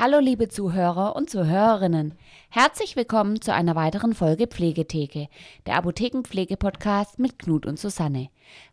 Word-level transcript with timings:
Hallo 0.00 0.20
liebe 0.20 0.46
Zuhörer 0.46 1.16
und 1.16 1.28
Zuhörerinnen. 1.28 2.14
Herzlich 2.50 2.94
willkommen 2.94 3.40
zu 3.40 3.52
einer 3.52 3.74
weiteren 3.74 4.14
Folge 4.14 4.46
Pflegetheke, 4.46 5.26
der 5.66 5.74
Apothekenpflege-Podcast 5.74 7.18
mit 7.18 7.36
Knut 7.36 7.66
und 7.66 7.80
Susanne. 7.80 8.28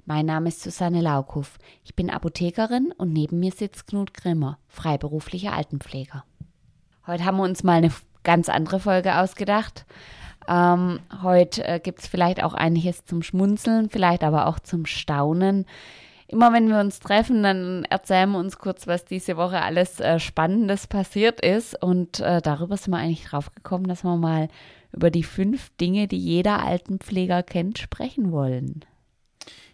Mein 0.05 0.27
Name 0.27 0.50
ist 0.50 0.62
Susanne 0.62 1.02
Laukhoff. 1.02 1.58
Ich 1.84 1.96
bin 1.96 2.12
Apothekerin 2.12 2.94
und 2.96 3.12
neben 3.12 3.40
mir 3.40 3.52
sitzt 3.52 3.88
Knut 3.88 4.14
Grimmer, 4.14 4.59
freiberuflicher 4.67 5.52
Altenpfleger. 5.52 6.26
Heute 7.08 7.26
haben 7.26 7.38
wir 7.38 7.44
uns 7.44 7.64
mal 7.64 7.78
eine 7.78 7.92
ganz 8.23 8.48
andere 8.48 8.80
Folge 8.80 9.17
ausgedacht. 9.17 9.88
Ähm, 10.48 11.00
heute 11.23 11.67
äh, 11.67 11.80
gibt 11.80 12.02
es 12.02 12.08
vielleicht 12.08 12.44
auch 12.44 12.53
einiges 12.53 13.03
zum 13.03 13.23
Schmunzeln, 13.23 13.89
vielleicht 13.89 14.23
aber 14.23 14.45
auch 14.45 14.59
zum 14.59 14.86
Staunen 14.86 15.66
immer 16.28 16.54
wenn 16.54 16.70
wir 16.70 16.80
uns 16.80 17.00
treffen, 17.00 17.44
dann 17.44 17.86
erzählen 17.86 18.32
wir 18.32 18.40
uns 18.40 18.58
kurz, 18.58 18.88
was 18.88 19.06
diese 19.06 19.38
Woche 19.38 19.62
alles 19.62 20.00
äh, 20.00 20.20
Spannendes 20.20 20.88
passiert 20.88 21.42
ist. 21.42 21.82
Und 21.82 22.20
äh, 22.20 22.42
darüber 22.42 22.78
sind 22.78 22.94
wir 22.94 22.98
eigentlich 22.98 23.26
drauf 23.26 23.54
gekommen, 23.54 23.88
dass 23.88 24.04
wir 24.04 24.18
mal 24.18 24.50
über 24.94 25.12
die 25.12 25.24
fünf 25.24 25.76
Dinge, 25.78 26.08
die 26.08 26.18
jeder 26.18 26.64
Altenpfleger 26.64 27.44
kennt, 27.44 27.78
sprechen 27.78 28.32
wollen. 28.32 28.86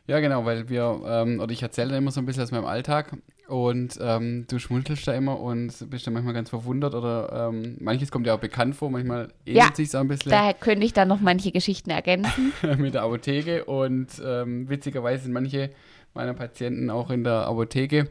Ja, 0.08 0.20
genau, 0.20 0.46
weil 0.46 0.68
wir, 0.68 1.02
ähm, 1.05 1.40
oder 1.40 1.52
ich 1.54 1.62
erzähle 1.62 1.96
immer 1.96 2.12
so 2.12 2.20
ein 2.20 2.26
bisschen 2.26 2.44
aus 2.44 2.52
meinem 2.52 2.66
Alltag 2.66 3.16
und 3.48 3.98
ähm, 4.02 4.46
du 4.49 4.60
schmunzelst 4.60 5.08
da 5.08 5.13
immer 5.13 5.40
und 5.40 5.90
bist 5.90 6.08
dann 6.08 6.13
manchmal 6.13 6.34
ganz 6.34 6.49
verwundert 6.49 6.96
oder 6.96 7.49
ähm, 7.49 7.77
manches 7.80 8.12
kommt 8.12 8.26
ja 8.26 8.34
auch 8.34 8.40
bekannt 8.40 8.76
vor, 8.76 8.90
manchmal 8.90 9.32
ähnelt 9.46 9.70
ja, 9.70 9.76
sich 9.76 9.91
so 9.91 9.99
ein 9.99 10.08
bisschen. 10.08 10.32
Daher 10.32 10.54
könnte 10.54 10.86
ich 10.86 10.93
dann 10.93 11.08
noch 11.08 11.21
manche 11.21 11.52
Geschichten 11.52 11.91
ergänzen. 11.91 12.52
mit 12.77 12.96
der 12.96 13.04
Apotheke 13.04 13.63
und 13.65 14.08
ähm, 14.26 14.68
witzigerweise 14.68 15.24
sind 15.24 15.34
manche 15.34 15.70
meiner 16.13 16.34
Patienten 16.34 16.90
auch 16.90 17.09
in 17.09 17.23
der 17.23 17.45
Apotheke. 17.48 18.09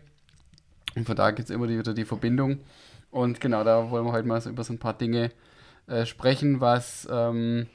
Und 0.96 1.06
von 1.06 1.16
da 1.16 1.30
gibt 1.30 1.48
es 1.48 1.54
immer 1.54 1.68
wieder 1.68 1.94
die 1.94 2.04
Verbindung. 2.04 2.60
Und 3.10 3.40
genau, 3.40 3.64
da 3.64 3.90
wollen 3.90 4.04
wir 4.04 4.12
heute 4.12 4.26
mal 4.26 4.40
so 4.40 4.50
über 4.50 4.64
so 4.64 4.72
ein 4.72 4.78
paar 4.78 4.94
Dinge 4.94 5.30
äh, 5.86 6.06
sprechen, 6.06 6.60
was, 6.60 7.08
ähm, 7.10 7.66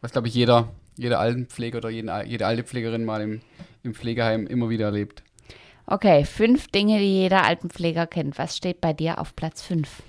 was 0.00 0.12
glaube 0.12 0.28
ich, 0.28 0.34
jeder, 0.34 0.68
jeder 0.96 1.18
Altenpfleger 1.20 1.78
oder 1.78 1.90
jeden, 1.90 2.10
jede 2.26 2.46
alte 2.46 2.64
Pflegerin 2.64 3.04
mal 3.04 3.22
im, 3.22 3.40
im 3.82 3.94
Pflegeheim 3.94 4.46
immer 4.46 4.68
wieder 4.68 4.86
erlebt. 4.86 5.22
Okay, 5.86 6.24
fünf 6.24 6.68
Dinge, 6.68 6.98
die 6.98 7.22
jeder 7.22 7.44
Altenpfleger 7.44 8.06
kennt. 8.06 8.38
Was 8.38 8.56
steht 8.56 8.80
bei 8.80 8.92
dir 8.92 9.18
auf 9.18 9.34
Platz 9.34 9.62
fünf? 9.62 10.02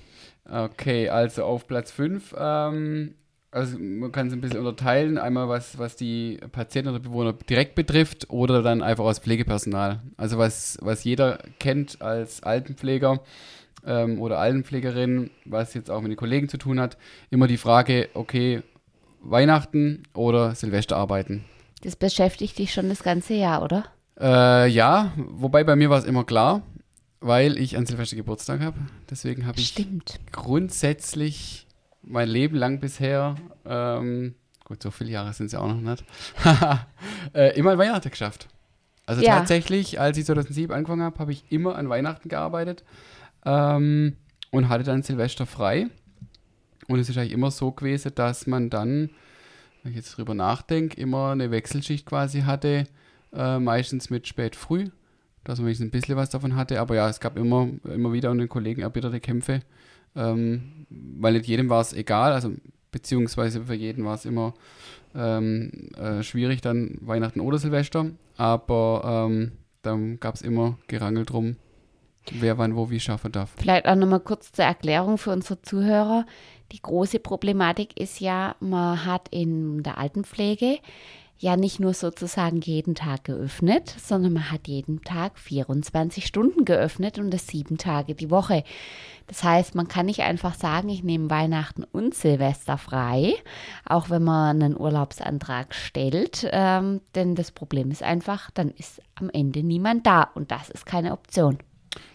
Okay, 0.48 1.08
also 1.08 1.44
auf 1.44 1.66
Platz 1.66 1.90
fünf 1.90 2.34
ähm, 2.38 3.14
also 3.54 3.78
man 3.78 4.10
kann 4.10 4.26
es 4.26 4.32
ein 4.32 4.40
bisschen 4.40 4.58
unterteilen, 4.58 5.16
einmal 5.16 5.48
was, 5.48 5.78
was 5.78 5.94
die 5.94 6.40
Patienten 6.50 6.90
oder 6.90 6.98
Bewohner 6.98 7.32
direkt 7.32 7.76
betrifft 7.76 8.28
oder 8.28 8.62
dann 8.62 8.82
einfach 8.82 9.04
aus 9.04 9.20
Pflegepersonal. 9.20 10.00
Also 10.16 10.38
was, 10.38 10.76
was 10.82 11.04
jeder 11.04 11.38
kennt 11.60 12.02
als 12.02 12.42
Altenpfleger 12.42 13.20
ähm, 13.86 14.20
oder 14.20 14.40
Altenpflegerin, 14.40 15.30
was 15.44 15.72
jetzt 15.74 15.88
auch 15.88 16.00
mit 16.00 16.10
den 16.10 16.16
Kollegen 16.16 16.48
zu 16.48 16.58
tun 16.58 16.80
hat, 16.80 16.98
immer 17.30 17.46
die 17.46 17.56
Frage, 17.56 18.08
okay, 18.14 18.62
Weihnachten 19.20 20.02
oder 20.14 20.56
Silvester 20.56 20.96
arbeiten. 20.96 21.44
Das 21.82 21.94
beschäftigt 21.94 22.58
dich 22.58 22.72
schon 22.72 22.88
das 22.88 23.04
ganze 23.04 23.34
Jahr, 23.34 23.62
oder? 23.62 23.84
Äh, 24.18 24.68
ja, 24.68 25.12
wobei 25.16 25.62
bei 25.62 25.76
mir 25.76 25.90
war 25.90 25.98
es 25.98 26.04
immer 26.04 26.24
klar, 26.24 26.62
weil 27.20 27.56
ich 27.56 27.76
an 27.76 27.86
Silvester 27.86 28.16
Geburtstag 28.16 28.60
habe. 28.60 28.78
Deswegen 29.08 29.46
habe 29.46 29.60
ich 29.60 29.68
Stimmt. 29.68 30.18
grundsätzlich 30.32 31.63
mein 32.06 32.28
Leben 32.28 32.56
lang 32.56 32.80
bisher, 32.80 33.36
ähm, 33.64 34.34
gut, 34.64 34.82
so 34.82 34.90
viele 34.90 35.10
Jahre 35.10 35.32
sind 35.32 35.46
es 35.46 35.52
ja 35.52 35.60
auch 35.60 35.68
noch 35.68 35.80
nicht, 35.80 36.04
äh, 37.34 37.56
immer 37.58 37.72
an 37.72 37.78
Weihnachten 37.78 38.10
geschafft. 38.10 38.48
Also 39.06 39.22
ja. 39.22 39.38
tatsächlich, 39.38 40.00
als 40.00 40.16
ich 40.16 40.24
2007 40.24 40.74
angefangen 40.74 41.02
habe, 41.02 41.18
habe 41.18 41.32
ich 41.32 41.44
immer 41.50 41.76
an 41.76 41.88
Weihnachten 41.88 42.28
gearbeitet 42.28 42.84
ähm, 43.44 44.16
und 44.50 44.68
hatte 44.68 44.84
dann 44.84 45.02
Silvester 45.02 45.46
frei. 45.46 45.88
Und 46.88 46.98
es 46.98 47.08
ist 47.08 47.18
eigentlich 47.18 47.32
immer 47.32 47.50
so 47.50 47.72
gewesen, 47.72 48.12
dass 48.14 48.46
man 48.46 48.70
dann, 48.70 49.10
wenn 49.82 49.92
ich 49.92 49.96
jetzt 49.96 50.16
drüber 50.16 50.34
nachdenke, 50.34 51.00
immer 51.00 51.30
eine 51.32 51.50
Wechselschicht 51.50 52.06
quasi 52.06 52.42
hatte, 52.42 52.86
äh, 53.34 53.58
meistens 53.58 54.10
mit 54.10 54.26
spät 54.26 54.56
früh, 54.56 54.88
dass 55.44 55.58
man 55.58 55.66
wenigstens 55.66 55.88
ein 55.88 55.90
bisschen 55.90 56.16
was 56.16 56.30
davon 56.30 56.56
hatte. 56.56 56.80
Aber 56.80 56.94
ja, 56.94 57.08
es 57.08 57.20
gab 57.20 57.36
immer, 57.36 57.68
immer 57.84 58.12
wieder 58.12 58.30
unter 58.30 58.44
den 58.44 58.48
Kollegen 58.48 58.82
erbitterte 58.82 59.20
Kämpfe, 59.20 59.60
ähm, 60.16 60.86
weil 60.90 61.34
nicht 61.34 61.46
jedem 61.46 61.68
war 61.68 61.80
es 61.80 61.92
egal, 61.92 62.32
also 62.32 62.52
beziehungsweise 62.90 63.64
für 63.64 63.74
jeden 63.74 64.04
war 64.04 64.14
es 64.14 64.24
immer 64.24 64.54
ähm, 65.14 65.90
äh, 65.96 66.22
schwierig, 66.22 66.60
dann 66.60 66.98
Weihnachten 67.00 67.40
oder 67.40 67.58
Silvester, 67.58 68.06
aber 68.36 69.26
ähm, 69.28 69.52
dann 69.82 70.20
gab 70.20 70.34
es 70.34 70.42
immer 70.42 70.78
Gerangel 70.86 71.24
drum, 71.24 71.56
wer 72.32 72.58
wann 72.58 72.76
wo 72.76 72.90
wie 72.90 73.00
schaffen 73.00 73.32
darf. 73.32 73.52
Vielleicht 73.56 73.86
auch 73.86 73.96
nochmal 73.96 74.20
kurz 74.20 74.52
zur 74.52 74.64
Erklärung 74.64 75.18
für 75.18 75.30
unsere 75.30 75.60
Zuhörer. 75.62 76.26
Die 76.72 76.80
große 76.80 77.20
Problematik 77.20 78.00
ist 78.00 78.20
ja, 78.20 78.56
man 78.60 79.04
hat 79.04 79.28
in 79.30 79.82
der 79.82 79.98
Altenpflege 79.98 80.78
ja 81.38 81.56
nicht 81.56 81.80
nur 81.80 81.94
sozusagen 81.94 82.60
jeden 82.60 82.94
Tag 82.94 83.24
geöffnet, 83.24 83.94
sondern 84.02 84.34
man 84.34 84.50
hat 84.50 84.68
jeden 84.68 85.02
Tag 85.02 85.38
24 85.38 86.26
Stunden 86.26 86.64
geöffnet 86.64 87.18
und 87.18 87.30
das 87.30 87.46
sieben 87.46 87.76
Tage 87.76 88.14
die 88.14 88.30
Woche. 88.30 88.64
Das 89.26 89.42
heißt, 89.42 89.74
man 89.74 89.88
kann 89.88 90.06
nicht 90.06 90.20
einfach 90.20 90.54
sagen, 90.54 90.88
ich 90.88 91.02
nehme 91.02 91.30
Weihnachten 91.30 91.84
und 91.84 92.14
Silvester 92.14 92.78
frei, 92.78 93.34
auch 93.84 94.10
wenn 94.10 94.22
man 94.22 94.62
einen 94.62 94.78
Urlaubsantrag 94.78 95.74
stellt. 95.74 96.48
Ähm, 96.52 97.00
denn 97.14 97.34
das 97.34 97.50
Problem 97.50 97.90
ist 97.90 98.02
einfach, 98.02 98.50
dann 98.50 98.70
ist 98.70 99.02
am 99.14 99.30
Ende 99.30 99.62
niemand 99.62 100.06
da 100.06 100.30
und 100.34 100.50
das 100.50 100.70
ist 100.70 100.86
keine 100.86 101.12
Option. 101.12 101.58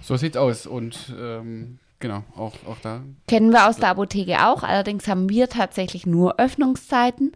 So 0.02 0.18
sieht's 0.18 0.38
aus 0.38 0.66
und 0.68 1.14
ähm, 1.20 1.80
genau, 2.00 2.24
auch, 2.36 2.54
auch 2.68 2.80
da. 2.82 3.02
Kennen 3.28 3.52
wir 3.52 3.68
aus 3.68 3.78
der 3.78 3.90
Apotheke 3.90 4.46
auch, 4.46 4.64
allerdings 4.64 5.08
haben 5.08 5.30
wir 5.30 5.50
tatsächlich 5.50 6.06
nur 6.06 6.40
Öffnungszeiten. 6.40 7.32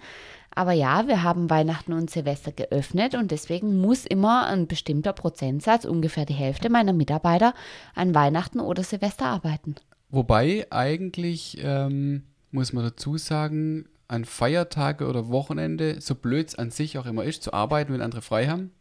Aber 0.56 0.72
ja, 0.72 1.08
wir 1.08 1.24
haben 1.24 1.50
Weihnachten 1.50 1.94
und 1.94 2.10
Silvester 2.10 2.52
geöffnet 2.52 3.16
und 3.16 3.32
deswegen 3.32 3.80
muss 3.80 4.06
immer 4.06 4.46
ein 4.48 4.68
bestimmter 4.68 5.14
Prozentsatz, 5.14 5.86
ungefähr 5.86 6.26
die 6.26 6.34
Hälfte 6.34 6.70
meiner 6.70 6.94
Mitarbeiter, 6.94 7.54
an 7.96 8.14
Weihnachten 8.14 8.60
oder 8.60 8.84
Silvester 8.84 9.26
arbeiten. 9.26 9.76
Wobei 10.10 10.68
eigentlich, 10.70 11.58
ähm, 11.64 12.24
muss 12.52 12.72
man 12.72 12.84
dazu 12.84 13.18
sagen, 13.18 13.88
an 14.08 14.26
Feiertage 14.26 15.08
oder 15.08 15.30
Wochenende, 15.30 16.00
so 16.02 16.14
blöd 16.14 16.50
es 16.50 16.56
an 16.56 16.70
sich 16.70 17.00
auch 17.00 17.08
immer 17.08 17.24
ist, 17.24 17.42
zu 17.42 17.52
arbeiten, 17.54 17.94
wenn 17.94 18.02
andere 18.02 18.22
frei 18.22 18.48
haben, 18.48 18.72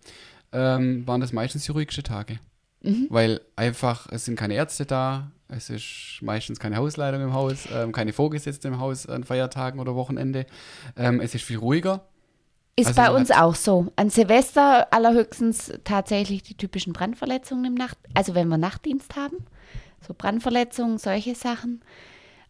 ähm, 0.52 1.06
waren 1.06 1.22
das 1.22 1.32
meistens 1.32 1.64
die 1.64 1.72
ruhigsten 1.72 2.04
Tage. 2.04 2.38
Mhm. 2.82 3.06
Weil 3.10 3.40
einfach, 3.56 4.08
es 4.10 4.24
sind 4.24 4.36
keine 4.36 4.54
Ärzte 4.54 4.86
da, 4.86 5.30
es 5.48 5.70
ist 5.70 6.18
meistens 6.22 6.58
keine 6.58 6.76
Hausleitung 6.76 7.22
im 7.22 7.32
Haus, 7.34 7.68
ähm, 7.72 7.92
keine 7.92 8.12
Vorgesetzte 8.12 8.68
im 8.68 8.80
Haus 8.80 9.06
an 9.06 9.24
Feiertagen 9.24 9.80
oder 9.80 9.94
Wochenende. 9.94 10.46
Ähm, 10.96 11.20
es 11.20 11.34
ist 11.34 11.44
viel 11.44 11.58
ruhiger. 11.58 12.06
Ist 12.74 12.86
also 12.86 13.02
bei 13.02 13.10
uns 13.10 13.30
auch 13.30 13.54
so. 13.54 13.92
An 13.96 14.08
Silvester 14.08 14.92
allerhöchstens 14.92 15.72
tatsächlich 15.84 16.42
die 16.42 16.56
typischen 16.56 16.94
Brandverletzungen 16.94 17.66
im 17.66 17.74
Nacht, 17.74 17.98
also 18.14 18.34
wenn 18.34 18.48
wir 18.48 18.56
Nachtdienst 18.56 19.14
haben, 19.14 19.36
so 20.00 20.14
Brandverletzungen, 20.14 20.98
solche 20.98 21.34
Sachen. 21.34 21.82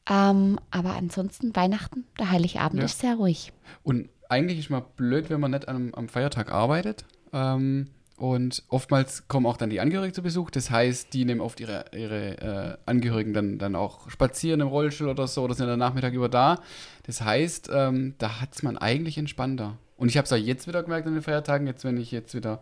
Ähm, 0.09 0.59
aber 0.71 0.95
ansonsten 0.95 1.55
Weihnachten, 1.55 2.05
der 2.19 2.31
Heiligabend 2.31 2.81
ja. 2.81 2.85
ist 2.85 3.01
sehr 3.01 3.17
ruhig. 3.17 3.53
Und 3.83 4.09
eigentlich 4.29 4.61
ist 4.61 4.71
mal 4.71 4.85
blöd, 4.97 5.29
wenn 5.29 5.41
man 5.41 5.51
nicht 5.51 5.69
am, 5.69 5.93
am 5.95 6.09
Feiertag 6.09 6.53
arbeitet. 6.53 7.05
Ähm, 7.33 7.89
und 8.23 8.63
oftmals 8.69 9.27
kommen 9.27 9.47
auch 9.47 9.57
dann 9.57 9.69
die 9.69 9.81
Angehörigen 9.81 10.15
zu 10.15 10.23
Besuch. 10.23 10.53
Das 10.53 10.71
heißt, 10.71 11.13
die 11.13 11.25
nehmen 11.25 11.41
oft 11.41 11.59
ihre, 11.59 11.87
ihre 11.93 12.39
äh, 12.39 12.77
Angehörigen 12.87 13.33
dann, 13.33 13.59
dann 13.59 13.75
auch 13.75 14.09
spazieren 14.11 14.61
im 14.61 14.69
Rollstuhl 14.69 15.09
oder 15.09 15.27
so 15.27 15.43
oder 15.43 15.55
sind 15.55 15.67
dann 15.67 15.81
Nachmittag 15.81 16.13
über 16.13 16.29
da. 16.29 16.61
Das 17.03 17.21
heißt, 17.21 17.71
ähm, 17.75 18.15
da 18.19 18.41
hat 18.41 18.55
es 18.55 18.63
man 18.63 18.79
eigentlich 18.79 19.19
entspannter. 19.19 19.77
Und 19.97 20.09
ich 20.09 20.17
habe 20.19 20.27
es 20.27 20.33
auch 20.33 20.37
jetzt 20.37 20.69
wieder 20.69 20.85
gemerkt 20.85 21.09
an 21.09 21.15
den 21.15 21.23
Feiertagen, 21.25 21.67
jetzt 21.67 21.85
wenn 21.85 21.97
ich 21.97 22.13
jetzt 22.13 22.33
wieder 22.33 22.61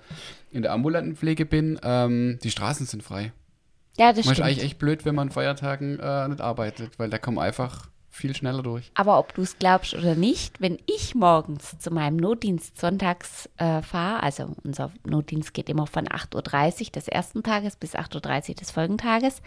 in 0.50 0.62
der 0.62 0.72
ambulanten 0.72 1.14
Pflege 1.14 1.44
bin, 1.44 1.78
ähm, 1.82 2.38
die 2.42 2.50
Straßen 2.50 2.86
sind 2.86 3.02
frei. 3.02 3.34
Ja, 3.98 4.14
das 4.14 4.24
man 4.24 4.36
stimmt. 4.36 4.38
ist 4.38 4.40
eigentlich 4.40 4.64
echt 4.64 4.78
blöd, 4.78 5.04
wenn 5.04 5.14
man 5.14 5.28
an 5.28 5.34
Feiertagen 5.34 5.98
äh, 6.00 6.26
nicht 6.28 6.40
arbeitet, 6.40 6.98
weil 6.98 7.10
da 7.10 7.18
kommen 7.18 7.38
einfach 7.38 7.90
viel 8.10 8.34
schneller 8.34 8.62
durch. 8.62 8.90
Aber 8.94 9.18
ob 9.18 9.34
du 9.34 9.42
es 9.42 9.58
glaubst 9.58 9.94
oder 9.94 10.14
nicht, 10.14 10.60
wenn 10.60 10.78
ich 10.86 11.14
morgens 11.14 11.78
zu 11.78 11.90
meinem 11.90 12.16
Notdienst 12.16 12.78
sonntags 12.78 13.48
äh, 13.56 13.82
fahre, 13.82 14.22
also 14.22 14.50
unser 14.64 14.90
Notdienst 15.04 15.54
geht 15.54 15.68
immer 15.68 15.86
von 15.86 16.06
8.30 16.06 16.86
Uhr 16.86 16.90
des 16.92 17.08
ersten 17.08 17.42
Tages 17.42 17.76
bis 17.76 17.94
8.30 17.94 18.50
Uhr 18.50 18.54
des 18.56 18.70
Folgentages. 18.72 19.40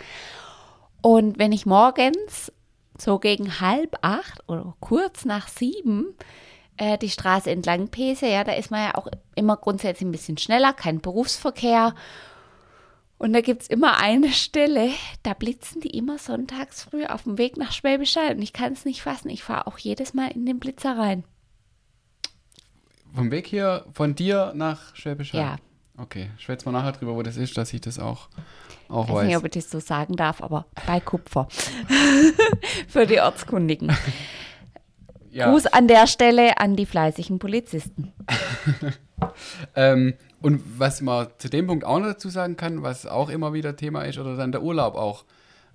Und 1.01 1.37
wenn 1.37 1.51
ich 1.51 1.65
morgens 1.65 2.51
so 2.97 3.19
gegen 3.19 3.59
halb 3.59 3.97
acht 4.01 4.47
oder 4.47 4.75
kurz 4.79 5.25
nach 5.25 5.47
sieben 5.49 6.15
äh, 6.77 6.97
die 6.97 7.09
Straße 7.09 7.51
entlang 7.51 7.89
pese, 7.89 8.27
ja, 8.27 8.43
da 8.43 8.53
ist 8.53 8.71
man 8.71 8.83
ja 8.83 8.95
auch 8.95 9.07
immer 9.35 9.57
grundsätzlich 9.57 10.07
ein 10.07 10.11
bisschen 10.11 10.37
schneller, 10.37 10.73
kein 10.73 11.01
Berufsverkehr. 11.01 11.93
Und 13.17 13.31
da 13.33 13.41
gibt 13.41 13.61
es 13.61 13.67
immer 13.69 13.97
eine 13.99 14.29
Stelle, 14.33 14.89
da 15.23 15.33
blitzen 15.33 15.79
die 15.81 15.95
immer 15.97 16.17
sonntags 16.17 16.83
früh 16.83 17.05
auf 17.05 17.23
dem 17.23 17.37
Weg 17.37 17.55
nach 17.57 17.71
Schwäbisch 17.71 18.15
Hall. 18.17 18.35
Und 18.35 18.41
ich 18.41 18.51
kann 18.53 18.73
es 18.73 18.83
nicht 18.85 19.01
fassen. 19.01 19.29
Ich 19.29 19.43
fahre 19.43 19.67
auch 19.67 19.77
jedes 19.77 20.13
Mal 20.13 20.31
in 20.31 20.45
den 20.45 20.59
Blitzer 20.59 20.97
rein. 20.97 21.23
Vom 23.15 23.31
Weg 23.31 23.47
hier 23.47 23.85
von 23.93 24.15
dir 24.15 24.51
nach 24.55 24.95
Schwäbisch 24.95 25.33
Hall? 25.33 25.39
Ja. 25.41 25.55
Okay, 25.95 26.31
schwätz 26.39 26.65
mal 26.65 26.71
nachher 26.71 26.93
drüber, 26.93 27.15
wo 27.15 27.21
das 27.21 27.37
ist, 27.37 27.55
dass 27.55 27.71
ich 27.71 27.79
das 27.79 27.99
auch, 27.99 28.27
auch 28.89 29.03
Ich 29.05 29.09
weiß 29.09 29.15
weiß. 29.19 29.27
nicht, 29.27 29.37
ob 29.37 29.45
ich 29.45 29.51
das 29.51 29.69
so 29.69 29.79
sagen 29.79 30.15
darf, 30.15 30.41
aber 30.41 30.65
bei 30.87 30.99
Kupfer. 30.99 31.47
Für 32.87 33.05
die 33.05 33.19
Ortskundigen. 33.21 33.95
ja. 35.29 35.51
Gruß 35.51 35.67
an 35.67 35.87
der 35.87 36.07
Stelle 36.07 36.57
an 36.57 36.75
die 36.75 36.87
fleißigen 36.87 37.39
Polizisten. 37.39 38.11
Ähm, 39.75 40.15
und 40.43 40.61
was 40.77 41.01
man 41.01 41.27
zu 41.37 41.49
dem 41.49 41.67
Punkt 41.67 41.85
auch 41.85 41.99
noch 41.99 42.07
dazu 42.07 42.29
sagen 42.29 42.57
kann, 42.57 42.83
was 42.83 43.05
auch 43.05 43.29
immer 43.29 43.53
wieder 43.53 43.75
Thema 43.77 44.01
ist, 44.03 44.19
oder 44.19 44.35
dann 44.35 44.51
der 44.51 44.61
Urlaub 44.61 44.95
auch. 44.95 45.23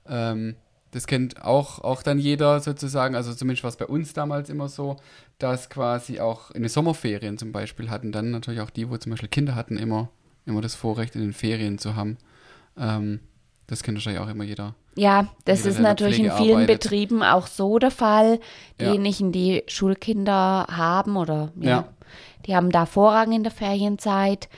Ähm, 0.06 0.56
das 0.90 1.06
kennt 1.06 1.42
auch, 1.42 1.80
auch 1.80 2.02
dann 2.02 2.18
jeder 2.18 2.60
sozusagen, 2.60 3.14
also 3.14 3.34
zumindest 3.34 3.62
war 3.64 3.68
es 3.68 3.76
bei 3.76 3.86
uns 3.86 4.12
damals 4.12 4.48
immer 4.48 4.68
so, 4.68 4.96
dass 5.38 5.68
quasi 5.70 6.20
auch 6.20 6.50
in 6.50 6.62
den 6.62 6.68
Sommerferien 6.68 7.38
zum 7.38 7.50
Beispiel 7.50 7.90
hatten 7.90 8.12
dann 8.12 8.30
natürlich 8.30 8.60
auch 8.60 8.70
die, 8.70 8.88
wo 8.90 8.96
zum 8.96 9.10
Beispiel 9.10 9.28
Kinder 9.28 9.54
hatten, 9.54 9.76
immer, 9.78 10.10
immer 10.46 10.60
das 10.60 10.74
Vorrecht, 10.74 11.14
in 11.14 11.22
den 11.22 11.32
Ferien 11.32 11.78
zu 11.78 11.96
haben. 11.96 12.18
Ähm, 12.78 13.20
das 13.66 13.82
kennt 13.82 13.96
wahrscheinlich 13.96 14.22
auch 14.22 14.28
immer 14.28 14.44
jeder. 14.44 14.74
Ja, 14.96 15.28
das 15.44 15.60
Jeder, 15.60 15.70
ist 15.70 15.80
natürlich 15.80 16.18
in 16.18 16.30
vielen 16.32 16.62
arbeitet. 16.62 16.80
Betrieben 16.80 17.22
auch 17.22 17.46
so 17.46 17.78
der 17.78 17.90
Fall. 17.90 18.40
Ja. 18.80 18.88
Diejenigen, 18.88 19.30
die 19.30 19.62
Schulkinder 19.66 20.66
haben 20.70 21.16
oder 21.16 21.52
ja, 21.60 21.68
Ja. 21.70 21.88
Die 22.46 22.54
haben 22.56 22.70
da 22.70 22.86
Vorrang 22.86 23.32
in 23.32 23.42
der 23.42 23.52
Ferienzeit. 23.52 24.48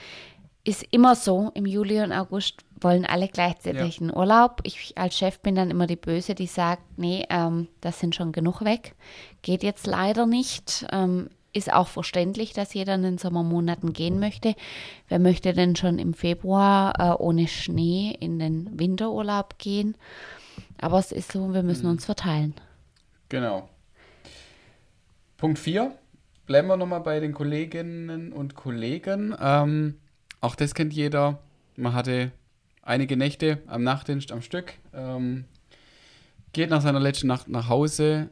Ist 0.65 0.85
immer 0.91 1.17
so, 1.17 1.51
im 1.55 1.67
Juli 1.67 2.01
und 2.03 2.13
August 2.13 2.65
wollen 2.81 3.07
alle 3.07 3.29
gleichzeitig 3.29 4.01
einen 4.01 4.15
Urlaub. 4.15 4.61
Ich 4.65 4.97
als 4.97 5.17
Chef 5.17 5.41
bin 5.41 5.55
dann 5.55 5.71
immer 5.71 5.87
die 5.87 5.97
Böse, 5.97 6.35
die 6.35 6.47
sagt, 6.47 6.83
nee, 6.99 7.27
ähm, 7.31 7.69
das 7.81 8.01
sind 8.01 8.15
schon 8.15 8.33
genug 8.33 8.63
weg. 8.63 8.95
Geht 9.43 9.63
jetzt 9.63 9.87
leider 9.87 10.27
nicht. 10.27 10.87
Ähm, 10.93 11.31
ist 11.53 11.73
auch 11.73 11.89
verständlich, 11.89 12.53
dass 12.53 12.75
jeder 12.75 12.95
in 12.95 13.03
den 13.03 13.19
Sommermonaten 13.19 13.93
gehen 13.93 14.21
möchte. 14.21 14.55
Wer 15.09 15.19
möchte 15.19 15.53
denn 15.53 15.75
schon 15.75 15.99
im 15.99 16.15
Februar 16.15 16.95
äh, 16.99 17.23
ohne 17.23 17.49
Schnee 17.49 18.17
in 18.21 18.39
den 18.39 18.79
Winterurlaub 18.79 19.59
gehen? 19.59 19.97
Aber 20.81 20.99
es 20.99 21.13
ist 21.13 21.33
so, 21.33 21.53
wir 21.53 21.63
müssen 21.63 21.87
uns 21.87 22.05
verteilen. 22.05 22.55
Genau. 23.29 23.69
Punkt 25.37 25.59
4. 25.59 25.93
Bleiben 26.51 26.67
wir 26.67 26.77
nochmal 26.77 27.03
bei 27.03 27.21
den 27.21 27.33
Kolleginnen 27.33 28.33
und 28.33 28.57
Kollegen. 28.57 29.37
Ähm, 29.41 29.95
auch 30.41 30.57
das 30.57 30.75
kennt 30.75 30.93
jeder. 30.93 31.39
Man 31.77 31.93
hatte 31.93 32.33
einige 32.83 33.17
Nächte 33.17 33.59
am 33.69 33.85
Nachtdienst 33.85 34.33
am 34.33 34.43
Stück. 34.43 34.73
Ähm, 34.93 35.45
geht 36.53 36.71
nach 36.71 36.81
seiner 36.81 36.99
letzten 36.99 37.29
Nacht 37.29 37.47
nach 37.47 37.69
Hause, 37.69 38.31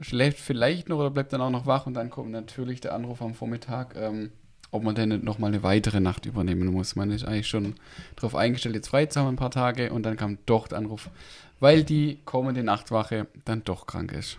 schläft 0.00 0.38
vielleicht 0.38 0.88
noch 0.88 1.00
oder 1.00 1.10
bleibt 1.10 1.32
dann 1.32 1.40
auch 1.40 1.50
noch 1.50 1.66
wach 1.66 1.88
und 1.88 1.94
dann 1.94 2.08
kommt 2.08 2.30
natürlich 2.30 2.80
der 2.80 2.94
Anruf 2.94 3.20
am 3.20 3.34
Vormittag, 3.34 3.96
ähm, 3.96 4.30
ob 4.70 4.84
man 4.84 4.94
denn 4.94 5.24
nochmal 5.24 5.52
eine 5.52 5.64
weitere 5.64 5.98
Nacht 5.98 6.24
übernehmen 6.24 6.68
muss. 6.68 6.94
Man 6.94 7.10
ist 7.10 7.24
eigentlich 7.24 7.48
schon 7.48 7.74
darauf 8.14 8.36
eingestellt, 8.36 8.76
jetzt 8.76 8.90
frei 8.90 9.06
zu 9.06 9.18
haben 9.18 9.30
ein 9.30 9.34
paar 9.34 9.50
Tage 9.50 9.92
und 9.92 10.04
dann 10.04 10.16
kam 10.16 10.38
doch 10.46 10.68
der 10.68 10.78
Anruf, 10.78 11.10
weil 11.58 11.82
die 11.82 12.20
kommende 12.24 12.62
Nachtwache 12.62 13.26
dann 13.44 13.64
doch 13.64 13.88
krank 13.88 14.12
ist. 14.12 14.38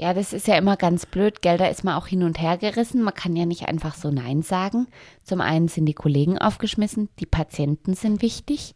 Ja, 0.00 0.14
das 0.14 0.32
ist 0.32 0.46
ja 0.46 0.56
immer 0.56 0.78
ganz 0.78 1.04
blöd, 1.04 1.42
gell? 1.42 1.58
Da 1.58 1.66
ist 1.66 1.84
man 1.84 1.94
auch 1.94 2.06
hin 2.06 2.22
und 2.22 2.40
her 2.40 2.56
gerissen. 2.56 3.02
Man 3.02 3.12
kann 3.12 3.36
ja 3.36 3.44
nicht 3.44 3.68
einfach 3.68 3.94
so 3.94 4.10
Nein 4.10 4.40
sagen. 4.40 4.86
Zum 5.24 5.42
einen 5.42 5.68
sind 5.68 5.84
die 5.84 5.92
Kollegen 5.92 6.38
aufgeschmissen, 6.38 7.10
die 7.18 7.26
Patienten 7.26 7.92
sind 7.92 8.22
wichtig. 8.22 8.74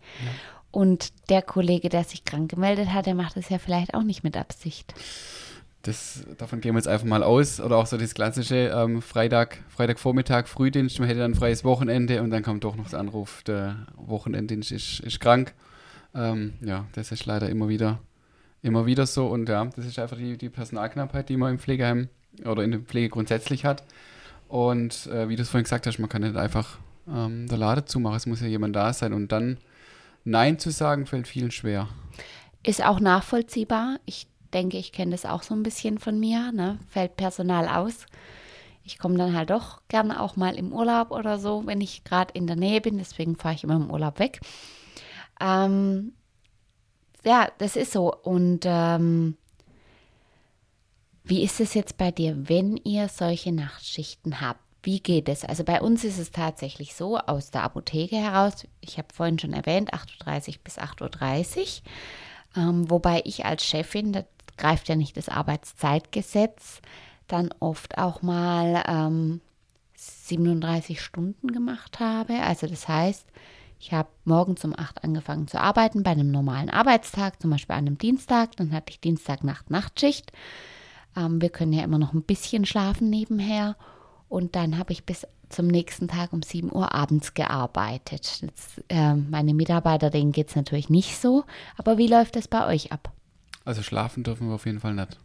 Und 0.70 1.14
der 1.30 1.40
Kollege, 1.40 1.88
der 1.88 2.04
sich 2.04 2.26
krank 2.26 2.50
gemeldet 2.50 2.92
hat, 2.92 3.06
der 3.06 3.14
macht 3.14 3.38
das 3.38 3.48
ja 3.48 3.56
vielleicht 3.56 3.94
auch 3.94 4.02
nicht 4.02 4.22
mit 4.22 4.36
Absicht. 4.36 4.92
Das, 5.80 6.26
davon 6.36 6.60
gehen 6.60 6.74
wir 6.74 6.78
jetzt 6.80 6.88
einfach 6.88 7.06
mal 7.06 7.22
aus. 7.22 7.58
Oder 7.58 7.78
auch 7.78 7.86
so 7.86 7.96
das 7.96 8.12
klassische 8.12 8.70
ähm, 8.76 9.00
Freitag, 9.00 9.64
Freitagvormittag, 9.70 10.46
Frühdienst, 10.46 10.98
man 10.98 11.08
hätte 11.08 11.20
dann 11.20 11.30
ein 11.30 11.36
freies 11.36 11.64
Wochenende 11.64 12.20
und 12.20 12.32
dann 12.32 12.42
kommt 12.42 12.64
doch 12.64 12.76
noch 12.76 12.90
der 12.90 12.98
Anruf, 12.98 13.42
der 13.44 13.86
Wochenenddienst 13.96 14.72
ist, 14.72 15.00
ist 15.00 15.20
krank. 15.20 15.54
Ähm, 16.14 16.52
ja, 16.60 16.84
das 16.92 17.12
ist 17.12 17.24
leider 17.24 17.48
immer 17.48 17.68
wieder, 17.68 18.00
immer 18.64 18.86
wieder 18.86 19.06
so. 19.06 19.26
Und 19.26 19.48
ja, 19.48 19.64
das 19.64 19.84
ist 19.84 19.98
einfach 19.98 20.16
die, 20.16 20.38
die 20.38 20.48
Personalknappheit, 20.48 21.28
die 21.28 21.36
man 21.36 21.52
im 21.52 21.58
Pflegeheim 21.58 22.08
oder 22.44 22.64
in 22.64 22.72
der 22.72 22.80
Pflege 22.80 23.10
grundsätzlich 23.10 23.64
hat. 23.64 23.84
Und 24.48 25.06
äh, 25.06 25.28
wie 25.28 25.36
du 25.36 25.42
es 25.42 25.50
vorhin 25.50 25.64
gesagt 25.64 25.86
hast, 25.86 25.98
man 25.98 26.08
kann 26.08 26.22
nicht 26.22 26.36
einfach 26.36 26.78
ähm, 27.06 27.46
der 27.46 27.58
Lade 27.58 27.84
zumachen. 27.84 28.16
Es 28.16 28.26
muss 28.26 28.40
ja 28.40 28.46
jemand 28.46 28.74
da 28.74 28.92
sein. 28.92 29.12
Und 29.12 29.32
dann 29.32 29.58
Nein 30.24 30.58
zu 30.58 30.70
sagen, 30.70 31.06
fällt 31.06 31.28
vielen 31.28 31.50
schwer. 31.50 31.88
Ist 32.62 32.82
auch 32.82 33.00
nachvollziehbar. 33.00 33.98
Ich 34.06 34.26
denke, 34.54 34.78
ich 34.78 34.92
kenne 34.92 35.10
das 35.10 35.26
auch 35.26 35.42
so 35.42 35.54
ein 35.54 35.62
bisschen 35.62 35.98
von 35.98 36.18
mir. 36.18 36.50
Ne? 36.50 36.78
Fällt 36.88 37.16
Personal 37.16 37.68
aus. 37.68 38.06
Ich 38.82 38.98
komme 38.98 39.18
dann 39.18 39.34
halt 39.34 39.50
doch 39.50 39.82
gerne 39.88 40.20
auch 40.20 40.36
mal 40.36 40.56
im 40.56 40.72
Urlaub 40.72 41.10
oder 41.10 41.38
so, 41.38 41.66
wenn 41.66 41.82
ich 41.82 42.04
gerade 42.04 42.32
in 42.32 42.46
der 42.46 42.56
Nähe 42.56 42.80
bin. 42.80 42.96
Deswegen 42.96 43.36
fahre 43.36 43.54
ich 43.54 43.64
immer 43.64 43.76
im 43.76 43.90
Urlaub 43.90 44.18
weg. 44.18 44.40
Ähm, 45.40 46.12
ja, 47.24 47.48
das 47.58 47.76
ist 47.76 47.92
so. 47.92 48.14
Und 48.14 48.60
ähm, 48.64 49.36
wie 51.24 51.42
ist 51.42 51.60
es 51.60 51.74
jetzt 51.74 51.96
bei 51.96 52.10
dir, 52.10 52.48
wenn 52.48 52.76
ihr 52.76 53.08
solche 53.08 53.52
Nachtschichten 53.52 54.40
habt? 54.40 54.60
Wie 54.82 55.00
geht 55.00 55.30
es? 55.30 55.44
Also 55.44 55.64
bei 55.64 55.80
uns 55.80 56.04
ist 56.04 56.18
es 56.18 56.30
tatsächlich 56.30 56.94
so, 56.94 57.16
aus 57.16 57.50
der 57.50 57.62
Apotheke 57.62 58.16
heraus, 58.16 58.66
ich 58.82 58.98
habe 58.98 59.08
vorhin 59.12 59.38
schon 59.38 59.54
erwähnt, 59.54 59.94
8.30 59.94 60.48
Uhr 60.48 60.54
bis 60.62 60.78
8.30 60.78 61.58
Uhr, 61.58 62.62
ähm, 62.62 62.90
wobei 62.90 63.22
ich 63.24 63.46
als 63.46 63.64
Chefin, 63.64 64.12
das 64.12 64.26
greift 64.58 64.90
ja 64.90 64.96
nicht 64.96 65.16
das 65.16 65.30
Arbeitszeitgesetz, 65.30 66.82
dann 67.26 67.48
oft 67.60 67.96
auch 67.96 68.20
mal 68.20 68.84
ähm, 68.86 69.40
37 69.94 71.00
Stunden 71.00 71.48
gemacht 71.48 71.98
habe. 72.00 72.40
Also 72.40 72.66
das 72.66 72.86
heißt, 72.86 73.26
ich 73.84 73.92
habe 73.92 74.08
morgens 74.24 74.64
um 74.64 74.72
8 74.74 75.04
angefangen 75.04 75.46
zu 75.46 75.60
arbeiten 75.60 76.02
bei 76.02 76.12
einem 76.12 76.30
normalen 76.30 76.70
Arbeitstag, 76.70 77.42
zum 77.42 77.50
Beispiel 77.50 77.74
an 77.74 77.86
einem 77.86 77.98
Dienstag. 77.98 78.56
Dann 78.56 78.72
hatte 78.72 78.88
ich 78.88 79.00
Dienstagnacht 79.00 79.68
Nachtschicht. 79.68 80.32
Ähm, 81.14 81.42
wir 81.42 81.50
können 81.50 81.74
ja 81.74 81.84
immer 81.84 81.98
noch 81.98 82.14
ein 82.14 82.22
bisschen 82.22 82.64
schlafen 82.64 83.10
nebenher. 83.10 83.76
Und 84.30 84.56
dann 84.56 84.78
habe 84.78 84.94
ich 84.94 85.04
bis 85.04 85.26
zum 85.50 85.66
nächsten 85.66 86.08
Tag 86.08 86.32
um 86.32 86.40
7 86.40 86.74
Uhr 86.74 86.94
abends 86.94 87.34
gearbeitet. 87.34 88.40
Jetzt, 88.40 88.82
äh, 88.88 89.16
meine 89.16 89.52
Mitarbeiter, 89.52 90.08
denen 90.08 90.32
geht 90.32 90.48
es 90.48 90.56
natürlich 90.56 90.88
nicht 90.88 91.20
so. 91.20 91.44
Aber 91.76 91.98
wie 91.98 92.08
läuft 92.08 92.36
das 92.36 92.48
bei 92.48 92.66
euch 92.66 92.90
ab? 92.90 93.12
Also 93.66 93.82
schlafen 93.82 94.24
dürfen 94.24 94.48
wir 94.48 94.54
auf 94.54 94.64
jeden 94.64 94.80
Fall 94.80 94.94
nicht. 94.94 95.18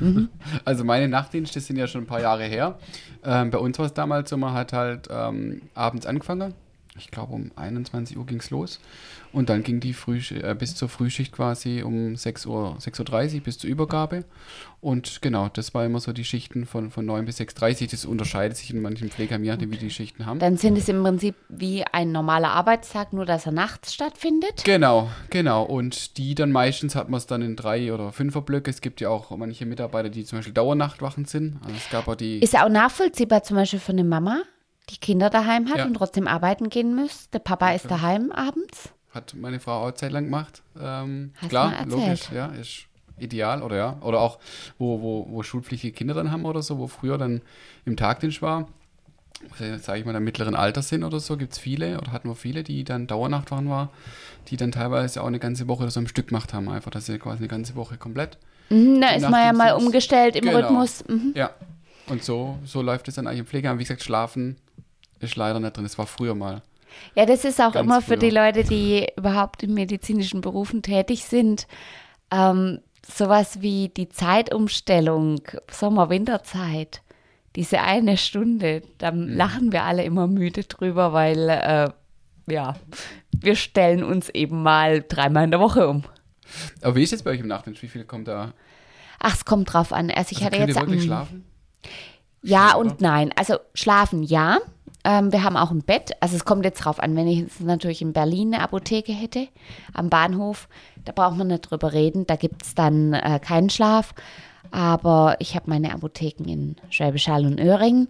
Also 0.64 0.84
meine 0.84 1.08
Nachtdienste 1.08 1.60
sind 1.60 1.76
ja 1.76 1.86
schon 1.86 2.02
ein 2.02 2.06
paar 2.06 2.20
Jahre 2.20 2.44
her. 2.44 2.78
Ähm, 3.24 3.50
bei 3.50 3.58
uns 3.58 3.78
war 3.78 3.86
es 3.86 3.94
damals 3.94 4.28
so, 4.28 4.36
man 4.36 4.52
hat 4.52 4.74
halt 4.74 5.08
ähm, 5.10 5.62
abends 5.74 6.04
angefangen. 6.04 6.52
Ich 6.96 7.10
glaube 7.10 7.32
um 7.32 7.50
21 7.56 8.16
Uhr 8.16 8.24
ging 8.24 8.38
es 8.38 8.50
los. 8.50 8.78
Und 9.32 9.48
dann 9.48 9.64
ging 9.64 9.80
die 9.80 9.94
Früh, 9.94 10.20
äh, 10.30 10.54
bis 10.56 10.76
zur 10.76 10.88
Frühschicht 10.88 11.32
quasi 11.32 11.82
um 11.82 12.14
6 12.14 12.46
Uhr, 12.46 12.76
6.30 12.78 13.34
Uhr 13.34 13.40
bis 13.40 13.58
zur 13.58 13.68
Übergabe. 13.68 14.24
Und 14.80 15.20
genau, 15.20 15.48
das 15.48 15.74
war 15.74 15.84
immer 15.84 15.98
so 15.98 16.12
die 16.12 16.24
Schichten 16.24 16.66
von, 16.66 16.92
von 16.92 17.04
9 17.04 17.24
bis 17.24 17.40
6.30 17.40 17.82
Uhr. 17.82 17.88
Das 17.88 18.04
unterscheidet 18.04 18.56
sich 18.56 18.70
in 18.70 18.80
manchen 18.80 19.08
nachdem, 19.08 19.72
wie 19.72 19.76
die 19.76 19.90
Schichten 19.90 20.24
haben. 20.24 20.38
Dann 20.38 20.56
sind 20.56 20.78
es 20.78 20.88
im 20.88 21.02
Prinzip 21.02 21.34
wie 21.48 21.82
ein 21.82 22.12
normaler 22.12 22.50
Arbeitstag, 22.50 23.12
nur 23.12 23.26
dass 23.26 23.46
er 23.46 23.52
nachts 23.52 23.92
stattfindet. 23.92 24.62
Genau, 24.62 25.10
genau. 25.30 25.64
Und 25.64 26.16
die 26.16 26.36
dann 26.36 26.52
meistens 26.52 26.94
hat 26.94 27.08
man 27.08 27.18
es 27.18 27.26
dann 27.26 27.42
in 27.42 27.56
drei 27.56 27.92
oder 27.92 28.12
fünfer 28.12 28.40
Blöcke. 28.40 28.70
Es 28.70 28.80
gibt 28.80 29.00
ja 29.00 29.08
auch 29.08 29.36
manche 29.36 29.66
Mitarbeiter, 29.66 30.10
die 30.10 30.24
zum 30.24 30.38
Beispiel 30.38 30.54
Dauernachtwachen 30.54 31.24
sind. 31.24 31.56
Also 31.64 31.74
es 31.76 31.90
gab 31.90 32.06
auch 32.06 32.14
die. 32.14 32.38
Ist 32.38 32.52
ja 32.52 32.64
auch 32.64 32.70
nachvollziehbar, 32.70 33.42
zum 33.42 33.56
Beispiel 33.56 33.80
für 33.80 33.92
eine 33.92 34.04
Mama, 34.04 34.42
die 34.90 34.98
Kinder 34.98 35.30
daheim 35.30 35.68
hat 35.70 35.78
Ja. 35.78 35.84
und 35.86 35.94
trotzdem 35.94 36.26
arbeiten 36.28 36.68
gehen 36.68 36.94
muss. 36.94 37.30
Der 37.30 37.38
Papa 37.38 37.70
ist 37.72 37.90
daheim 37.90 38.30
abends. 38.32 38.90
Hat 39.12 39.34
meine 39.34 39.60
Frau 39.60 39.86
auch 39.86 39.92
Zeit 39.92 40.12
lang 40.12 40.24
gemacht. 40.24 40.62
Ähm, 40.80 41.32
klar, 41.48 41.72
logisch, 41.86 42.30
ja, 42.32 42.46
ist 42.48 42.86
ideal 43.18 43.62
oder 43.62 43.76
ja. 43.76 43.96
Oder 44.00 44.20
auch, 44.20 44.38
wo, 44.78 45.00
wo, 45.00 45.26
wo 45.30 45.42
schulpflichtige 45.42 45.92
Kinder 45.96 46.14
dann 46.14 46.30
haben 46.32 46.44
oder 46.44 46.62
so, 46.62 46.78
wo 46.78 46.86
früher 46.88 47.16
dann 47.16 47.40
im 47.84 47.96
Tagdienst 47.96 48.42
war, 48.42 48.68
sage 49.80 50.00
ich 50.00 50.04
mal, 50.04 50.14
im 50.14 50.24
mittleren 50.24 50.54
Alter 50.56 50.82
sind 50.82 51.04
oder 51.04 51.20
so, 51.20 51.36
gibt 51.36 51.52
es 51.52 51.58
viele 51.58 51.98
oder 51.98 52.12
hatten 52.12 52.28
wir 52.28 52.34
viele, 52.34 52.62
die 52.64 52.82
dann 52.82 53.06
Dauernachtwachen 53.06 53.68
waren, 53.70 53.88
die 54.48 54.56
dann 54.56 54.72
teilweise 54.72 55.22
auch 55.22 55.26
eine 55.28 55.38
ganze 55.38 55.68
Woche 55.68 55.82
oder 55.82 55.90
so 55.90 56.00
im 56.00 56.08
Stück 56.08 56.28
gemacht 56.28 56.52
haben, 56.52 56.68
einfach, 56.68 56.90
dass 56.90 57.06
sie 57.06 57.18
quasi 57.18 57.38
eine 57.38 57.48
ganze 57.48 57.74
Woche 57.76 57.96
komplett. 57.96 58.38
Mhm, 58.70 59.00
da 59.00 59.10
ist 59.10 59.28
man 59.28 59.44
ja 59.46 59.52
mal 59.52 59.72
umgestellt 59.74 60.34
im 60.36 60.44
Genau. 60.44 60.58
Rhythmus. 60.58 61.04
Mhm. 61.06 61.32
Ja. 61.36 61.50
Und 62.08 62.22
so, 62.22 62.58
so 62.64 62.82
läuft 62.82 63.08
es 63.08 63.14
dann 63.14 63.26
eigentlich 63.26 63.40
im 63.40 63.46
Pflegeheim. 63.46 63.78
Wie 63.78 63.82
gesagt, 63.84 64.02
schlafen 64.02 64.56
ist 65.20 65.36
leider 65.36 65.58
nicht 65.60 65.76
drin. 65.76 65.84
Das 65.84 65.96
war 65.98 66.06
früher 66.06 66.34
mal. 66.34 66.62
Ja, 67.14 67.26
das 67.26 67.44
ist 67.44 67.60
auch 67.60 67.72
Ganz 67.72 67.84
immer 67.86 68.00
für 68.00 68.08
früher. 68.08 68.16
die 68.18 68.30
Leute, 68.30 68.62
die 68.64 69.06
überhaupt 69.16 69.62
in 69.62 69.74
medizinischen 69.74 70.40
Berufen 70.42 70.82
tätig 70.82 71.24
sind, 71.24 71.66
ähm, 72.30 72.80
sowas 73.06 73.60
wie 73.62 73.88
die 73.88 74.08
Zeitumstellung, 74.08 75.40
Sommer-Winterzeit, 75.70 77.02
diese 77.56 77.80
eine 77.80 78.16
Stunde, 78.16 78.82
da 78.98 79.10
Mhm. 79.12 79.28
lachen 79.28 79.72
wir 79.72 79.84
alle 79.84 80.04
immer 80.04 80.26
müde 80.26 80.64
drüber, 80.64 81.12
weil, 81.12 81.48
äh, 81.48 81.88
ja, 82.52 82.74
wir 83.40 83.56
stellen 83.56 84.04
uns 84.04 84.28
eben 84.28 84.62
mal 84.62 85.02
dreimal 85.02 85.44
in 85.44 85.50
der 85.50 85.60
Woche 85.60 85.88
um. 85.88 86.04
Aber 86.82 86.94
wie 86.96 87.02
ist 87.02 87.12
jetzt 87.12 87.24
bei 87.24 87.30
euch 87.30 87.40
im 87.40 87.46
Nachtdienst? 87.48 87.82
Wie 87.82 87.88
viele 87.88 88.04
kommt 88.04 88.28
da? 88.28 88.52
Ach, 89.18 89.34
es 89.34 89.44
kommt 89.44 89.72
drauf 89.72 89.92
an. 89.92 90.10
Also 90.10 90.32
ich 90.32 90.36
Also 90.38 90.46
hatte 90.46 90.56
jetzt 90.58 90.68
ihr 90.70 90.74
wirklich 90.76 91.00
am- 91.00 91.06
schlafen? 91.06 91.44
Ja 92.42 92.74
und 92.74 93.00
nein. 93.00 93.32
Also 93.36 93.56
schlafen 93.74 94.22
ja, 94.22 94.58
Ähm, 95.06 95.32
wir 95.32 95.44
haben 95.44 95.56
auch 95.56 95.70
ein 95.70 95.82
Bett. 95.82 96.12
Also 96.20 96.34
es 96.36 96.46
kommt 96.46 96.64
jetzt 96.64 96.84
drauf 96.84 96.98
an, 96.98 97.14
wenn 97.14 97.28
ich 97.28 97.40
jetzt 97.40 97.60
natürlich 97.60 98.00
in 98.00 98.14
Berlin 98.14 98.54
eine 98.54 98.62
Apotheke 98.62 99.12
hätte, 99.12 99.48
am 99.92 100.08
Bahnhof, 100.08 100.66
da 101.04 101.12
braucht 101.12 101.36
man 101.36 101.48
nicht 101.48 101.70
drüber 101.70 101.92
reden. 101.92 102.26
Da 102.26 102.36
gibt 102.36 102.62
es 102.62 102.74
dann 102.74 103.12
äh, 103.12 103.38
keinen 103.38 103.68
Schlaf. 103.68 104.14
Aber 104.70 105.36
ich 105.40 105.54
habe 105.54 105.68
meine 105.68 105.92
Apotheken 105.92 106.44
in 106.48 106.76
Schwäbisch 106.88 107.28
Hall 107.28 107.44
und 107.44 107.60
Öhringen. 107.60 108.08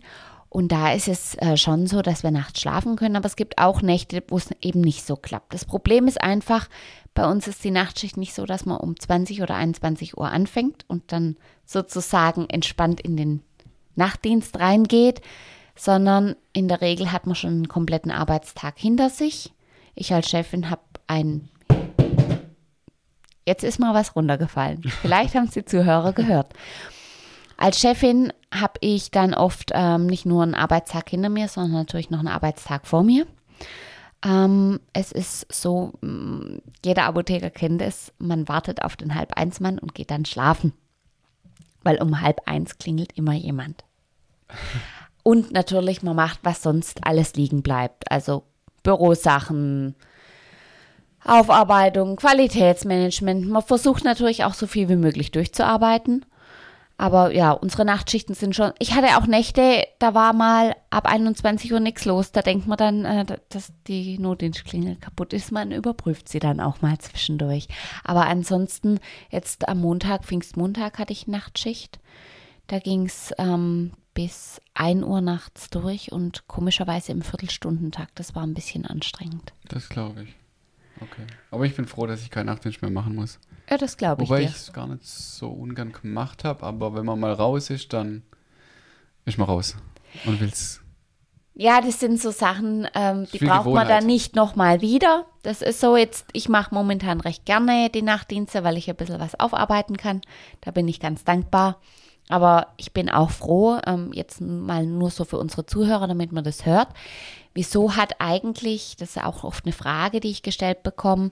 Und 0.48 0.70
da 0.70 0.92
ist 0.92 1.08
es 1.08 1.34
äh, 1.38 1.56
schon 1.56 1.88
so, 1.88 2.00
dass 2.00 2.22
wir 2.22 2.30
nachts 2.30 2.60
schlafen 2.60 2.94
können, 2.94 3.16
aber 3.16 3.26
es 3.26 3.34
gibt 3.34 3.58
auch 3.58 3.82
Nächte, 3.82 4.22
wo 4.28 4.36
es 4.36 4.50
eben 4.62 4.82
nicht 4.82 5.04
so 5.04 5.16
klappt. 5.16 5.52
Das 5.52 5.64
Problem 5.64 6.06
ist 6.06 6.22
einfach, 6.22 6.68
bei 7.12 7.28
uns 7.28 7.48
ist 7.48 7.64
die 7.64 7.72
Nachtschicht 7.72 8.16
nicht 8.16 8.34
so, 8.34 8.46
dass 8.46 8.64
man 8.64 8.76
um 8.76 8.96
20 8.96 9.42
oder 9.42 9.56
21 9.56 10.16
Uhr 10.16 10.30
anfängt 10.30 10.84
und 10.86 11.10
dann 11.10 11.36
sozusagen 11.64 12.48
entspannt 12.48 13.00
in 13.00 13.16
den 13.16 13.42
Nachtdienst 13.96 14.58
reingeht, 14.58 15.20
sondern 15.76 16.36
in 16.52 16.68
der 16.68 16.80
Regel 16.80 17.12
hat 17.12 17.26
man 17.26 17.34
schon 17.34 17.50
einen 17.50 17.68
kompletten 17.68 18.10
Arbeitstag 18.10 18.78
hinter 18.78 19.10
sich. 19.10 19.52
Ich 19.94 20.12
als 20.12 20.28
Chefin 20.28 20.70
habe 20.70 20.82
einen. 21.06 21.48
Jetzt 23.46 23.64
ist 23.64 23.78
mal 23.78 23.94
was 23.94 24.16
runtergefallen. 24.16 24.82
Vielleicht 25.02 25.34
haben 25.34 25.44
es 25.44 25.52
die 25.52 25.64
Zuhörer 25.64 26.12
gehört. 26.12 26.52
Als 27.56 27.78
Chefin 27.78 28.32
habe 28.52 28.74
ich 28.80 29.10
dann 29.10 29.34
oft 29.34 29.70
ähm, 29.74 30.06
nicht 30.06 30.26
nur 30.26 30.42
einen 30.42 30.54
Arbeitstag 30.54 31.08
hinter 31.10 31.28
mir, 31.28 31.48
sondern 31.48 31.72
natürlich 31.72 32.10
noch 32.10 32.18
einen 32.18 32.28
Arbeitstag 32.28 32.86
vor 32.86 33.04
mir. 33.04 33.26
Ähm, 34.24 34.80
es 34.92 35.12
ist 35.12 35.52
so, 35.52 35.92
mm, 36.00 36.58
jeder 36.84 37.04
Apotheker 37.04 37.50
kennt 37.50 37.82
es, 37.82 38.12
man 38.18 38.48
wartet 38.48 38.82
auf 38.82 38.96
den 38.96 39.14
halb 39.14 39.34
eins 39.34 39.60
Mann 39.60 39.78
und 39.78 39.94
geht 39.94 40.10
dann 40.10 40.24
schlafen. 40.24 40.72
Weil 41.84 42.02
um 42.02 42.20
halb 42.20 42.40
eins 42.46 42.78
klingelt 42.78 43.12
immer 43.16 43.34
jemand. 43.34 43.84
Und 45.22 45.52
natürlich, 45.52 46.02
man 46.02 46.16
macht, 46.16 46.40
was 46.42 46.62
sonst 46.62 47.06
alles 47.06 47.34
liegen 47.34 47.62
bleibt. 47.62 48.10
Also 48.10 48.42
Bürosachen, 48.82 49.94
Aufarbeitung, 51.24 52.16
Qualitätsmanagement. 52.16 53.48
Man 53.48 53.62
versucht 53.62 54.04
natürlich 54.04 54.44
auch 54.44 54.54
so 54.54 54.66
viel 54.66 54.88
wie 54.88 54.96
möglich 54.96 55.30
durchzuarbeiten. 55.30 56.26
Aber 56.96 57.32
ja, 57.32 57.50
unsere 57.50 57.84
Nachtschichten 57.84 58.34
sind 58.34 58.54
schon. 58.54 58.72
Ich 58.78 58.94
hatte 58.94 59.16
auch 59.18 59.26
Nächte, 59.26 59.84
da 59.98 60.14
war 60.14 60.32
mal 60.32 60.76
ab 60.90 61.06
21 61.06 61.72
Uhr 61.72 61.80
nichts 61.80 62.04
los. 62.04 62.30
Da 62.30 62.40
denkt 62.40 62.68
man 62.68 62.78
dann, 62.78 63.04
äh, 63.04 63.24
dass 63.48 63.72
die 63.88 64.18
Notdienstklingel 64.18 64.96
kaputt 64.96 65.32
ist. 65.32 65.50
Man 65.50 65.72
überprüft 65.72 66.28
sie 66.28 66.38
dann 66.38 66.60
auch 66.60 66.82
mal 66.82 66.96
zwischendurch. 66.98 67.66
Aber 68.04 68.26
ansonsten, 68.26 69.00
jetzt 69.30 69.68
am 69.68 69.80
Montag, 69.80 70.24
Pfingstmontag, 70.24 70.98
hatte 70.98 71.12
ich 71.12 71.26
Nachtschicht. 71.26 71.98
Da 72.68 72.78
ging 72.78 73.06
es 73.06 73.32
ähm, 73.38 73.92
bis 74.14 74.60
1 74.74 75.02
Uhr 75.02 75.20
nachts 75.20 75.70
durch 75.70 76.12
und 76.12 76.46
komischerweise 76.46 77.12
im 77.12 77.22
Viertelstundentakt. 77.22 78.12
Das 78.18 78.36
war 78.36 78.44
ein 78.44 78.54
bisschen 78.54 78.86
anstrengend. 78.86 79.52
Das 79.68 79.88
glaube 79.88 80.22
ich. 80.22 80.34
Okay. 81.00 81.26
Aber 81.50 81.66
ich 81.66 81.74
bin 81.74 81.86
froh, 81.86 82.06
dass 82.06 82.22
ich 82.22 82.30
keinen 82.30 82.46
Nachtdienst 82.46 82.80
mehr 82.80 82.90
machen 82.90 83.16
muss. 83.16 83.40
Ja, 83.70 83.78
das 83.78 83.96
glaube 83.96 84.22
ich. 84.22 84.28
Wobei 84.28 84.42
ich 84.42 84.50
es 84.50 84.72
gar 84.72 84.86
nicht 84.86 85.04
so 85.04 85.48
ungern 85.48 85.92
gemacht 85.92 86.44
habe, 86.44 86.64
aber 86.64 86.94
wenn 86.94 87.06
man 87.06 87.18
mal 87.18 87.32
raus 87.32 87.70
ist, 87.70 87.92
dann 87.92 88.22
ist 89.24 89.38
man 89.38 89.48
raus 89.48 89.76
und 90.26 90.40
will's. 90.40 90.80
Ja, 91.56 91.80
das 91.80 92.00
sind 92.00 92.20
so 92.20 92.32
Sachen, 92.32 92.88
ähm, 92.94 93.28
die 93.32 93.38
braucht 93.38 93.60
Gewohnheit. 93.60 93.86
man 93.86 93.88
dann 93.88 94.06
nicht 94.06 94.34
nochmal 94.34 94.80
wieder. 94.80 95.26
Das 95.42 95.62
ist 95.62 95.80
so 95.80 95.96
jetzt, 95.96 96.26
ich 96.32 96.48
mache 96.48 96.74
momentan 96.74 97.20
recht 97.20 97.46
gerne 97.46 97.90
die 97.90 98.02
Nachtdienste, 98.02 98.64
weil 98.64 98.76
ich 98.76 98.90
ein 98.90 98.96
bisschen 98.96 99.20
was 99.20 99.38
aufarbeiten 99.38 99.96
kann. 99.96 100.20
Da 100.62 100.72
bin 100.72 100.88
ich 100.88 100.98
ganz 100.98 101.22
dankbar. 101.22 101.80
Aber 102.28 102.68
ich 102.76 102.92
bin 102.92 103.10
auch 103.10 103.30
froh, 103.30 103.78
ähm, 103.86 104.10
jetzt 104.12 104.40
mal 104.40 104.84
nur 104.86 105.10
so 105.10 105.24
für 105.24 105.38
unsere 105.38 105.66
Zuhörer, 105.66 106.08
damit 106.08 106.32
man 106.32 106.42
das 106.42 106.66
hört. 106.66 106.88
Wieso 107.52 107.94
hat 107.94 108.14
eigentlich, 108.18 108.96
das 108.98 109.10
ist 109.10 109.22
auch 109.22 109.44
oft 109.44 109.64
eine 109.64 109.72
Frage, 109.72 110.20
die 110.20 110.30
ich 110.30 110.42
gestellt 110.42 110.82
bekomme, 110.82 111.30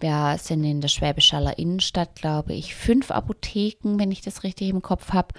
wir 0.00 0.36
sind 0.38 0.64
in 0.64 0.80
der 0.80 0.88
Schwäbisch 0.88 1.32
Innenstadt, 1.32 2.14
glaube 2.14 2.52
ich, 2.54 2.74
fünf 2.74 3.10
Apotheken, 3.10 3.98
wenn 3.98 4.10
ich 4.10 4.20
das 4.20 4.42
richtig 4.42 4.68
im 4.68 4.82
Kopf 4.82 5.12
habe. 5.12 5.34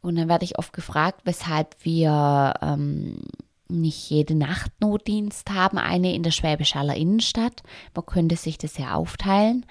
Und 0.00 0.16
dann 0.16 0.28
werde 0.28 0.44
ich 0.44 0.58
oft 0.58 0.72
gefragt, 0.72 1.22
weshalb 1.24 1.76
wir 1.84 2.54
ähm, 2.62 3.18
nicht 3.68 4.08
jede 4.10 4.34
Nacht 4.34 4.70
Notdienst 4.80 5.50
haben, 5.50 5.78
eine 5.78 6.14
in 6.14 6.22
der 6.22 6.30
Schwäbisch 6.30 6.74
Innenstadt. 6.74 7.62
Man 7.94 8.06
könnte 8.06 8.36
sich 8.36 8.58
das 8.58 8.78
ja 8.78 8.94
aufteilen. 8.94 9.66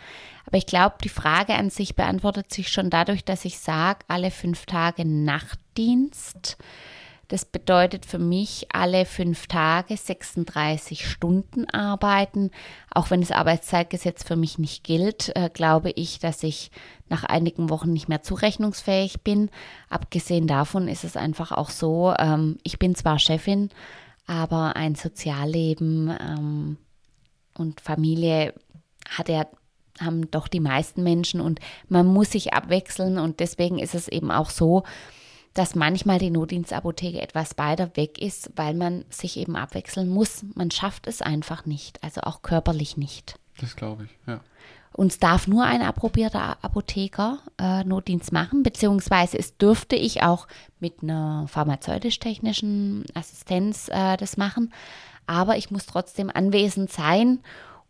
Aber 0.45 0.57
ich 0.57 0.65
glaube, 0.65 0.95
die 1.03 1.09
Frage 1.09 1.55
an 1.55 1.69
sich 1.69 1.95
beantwortet 1.95 2.53
sich 2.53 2.69
schon 2.69 2.89
dadurch, 2.89 3.23
dass 3.23 3.45
ich 3.45 3.59
sage, 3.59 3.99
alle 4.07 4.31
fünf 4.31 4.65
Tage 4.65 5.05
Nachtdienst. 5.05 6.57
Das 7.27 7.45
bedeutet 7.45 8.05
für 8.05 8.19
mich 8.19 8.67
alle 8.71 9.05
fünf 9.05 9.47
Tage 9.47 9.97
36 9.97 11.09
Stunden 11.09 11.67
arbeiten. 11.69 12.51
Auch 12.93 13.09
wenn 13.09 13.21
das 13.21 13.31
Arbeitszeitgesetz 13.31 14.23
für 14.23 14.35
mich 14.35 14.59
nicht 14.59 14.83
gilt, 14.83 15.35
äh, 15.35 15.49
glaube 15.51 15.91
ich, 15.91 16.19
dass 16.19 16.43
ich 16.43 16.69
nach 17.09 17.23
einigen 17.23 17.69
Wochen 17.69 17.93
nicht 17.93 18.09
mehr 18.09 18.21
zurechnungsfähig 18.21 19.21
bin. 19.21 19.49
Abgesehen 19.89 20.47
davon 20.47 20.87
ist 20.87 21.03
es 21.03 21.17
einfach 21.17 21.51
auch 21.51 21.71
so, 21.71 22.13
ähm, 22.17 22.57
ich 22.63 22.77
bin 22.77 22.93
zwar 22.93 23.17
Chefin, 23.17 23.69
aber 24.27 24.75
ein 24.75 24.95
Sozialleben 24.95 26.15
ähm, 26.19 26.77
und 27.57 27.81
Familie 27.81 28.53
hat 29.09 29.29
ja 29.29 29.45
haben 30.01 30.29
doch 30.29 30.49
die 30.49 30.59
meisten 30.59 31.03
Menschen 31.03 31.39
und 31.39 31.59
man 31.87 32.05
muss 32.05 32.31
sich 32.31 32.53
abwechseln 32.53 33.17
und 33.17 33.39
deswegen 33.39 33.79
ist 33.79 33.95
es 33.95 34.09
eben 34.09 34.29
auch 34.29 34.49
so, 34.49 34.83
dass 35.55 35.73
manchmal 35.73 36.19
die 36.19 36.29
Notdienstapotheke 36.29 37.21
etwas 37.21 37.57
weiter 37.57 37.95
weg 37.95 38.21
ist, 38.21 38.51
weil 38.55 38.75
man 38.75 39.05
sich 39.09 39.37
eben 39.37 39.55
abwechseln 39.55 40.09
muss. 40.09 40.45
Man 40.53 40.69
schafft 40.69 41.07
es 41.07 41.21
einfach 41.21 41.65
nicht, 41.65 42.03
also 42.03 42.21
auch 42.21 42.41
körperlich 42.41 42.97
nicht. 42.97 43.39
Das 43.59 43.75
glaube 43.75 44.03
ich, 44.03 44.09
ja. 44.27 44.41
Uns 44.91 45.19
darf 45.19 45.47
nur 45.47 45.65
ein 45.65 45.81
approbierter 45.81 46.57
Apotheker 46.63 47.39
äh, 47.57 47.83
Notdienst 47.83 48.31
machen, 48.31 48.63
beziehungsweise 48.63 49.37
es 49.37 49.57
dürfte 49.57 49.95
ich 49.97 50.23
auch 50.23 50.47
mit 50.79 51.03
einer 51.03 51.47
pharmazeutisch-technischen 51.49 53.03
Assistenz 53.13 53.89
äh, 53.89 54.15
das 54.15 54.37
machen. 54.37 54.73
Aber 55.27 55.57
ich 55.57 55.71
muss 55.71 55.85
trotzdem 55.85 56.29
anwesend 56.33 56.91
sein 56.91 57.39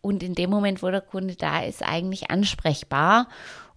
und 0.01 0.23
in 0.23 0.35
dem 0.35 0.51
Moment, 0.51 0.81
wo 0.83 0.89
der 0.89 1.01
Kunde 1.01 1.35
da 1.35 1.61
ist, 1.61 1.83
eigentlich 1.83 2.29
ansprechbar. 2.29 3.27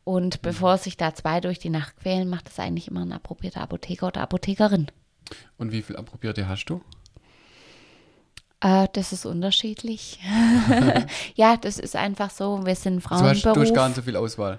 Und 0.09 0.41
bevor 0.41 0.79
sich 0.79 0.97
da 0.97 1.15
zwei 1.15 1.39
durch 1.39 1.59
die 1.59 1.69
Nacht 1.69 1.99
quälen, 1.99 2.31
macht 2.31 2.47
das 2.47 2.59
eigentlich 2.59 2.89
immer 2.89 3.03
ein 3.03 3.13
approbierter 3.13 3.61
Apotheker 3.61 4.07
oder 4.07 4.23
Apothekerin. 4.23 4.87
Und 5.59 5.71
wie 5.71 5.83
viel 5.83 5.97
approbierte 5.97 6.49
hast 6.49 6.65
du? 6.65 6.81
Äh, 8.63 8.89
das 8.95 9.13
ist 9.13 9.27
unterschiedlich. 9.27 10.19
ja, 11.35 11.59
das 11.59 11.79
ist 11.79 11.95
einfach 11.95 12.31
so. 12.31 12.65
Wir 12.65 12.75
sind 12.75 13.03
Frauenberuf. 13.03 13.43
Du 13.43 13.49
hast, 13.51 13.57
du 13.57 13.61
hast 13.61 13.75
gar 13.75 13.89
nicht 13.89 13.97
so 13.97 14.03
viel 14.03 14.17
Auswahl. 14.17 14.59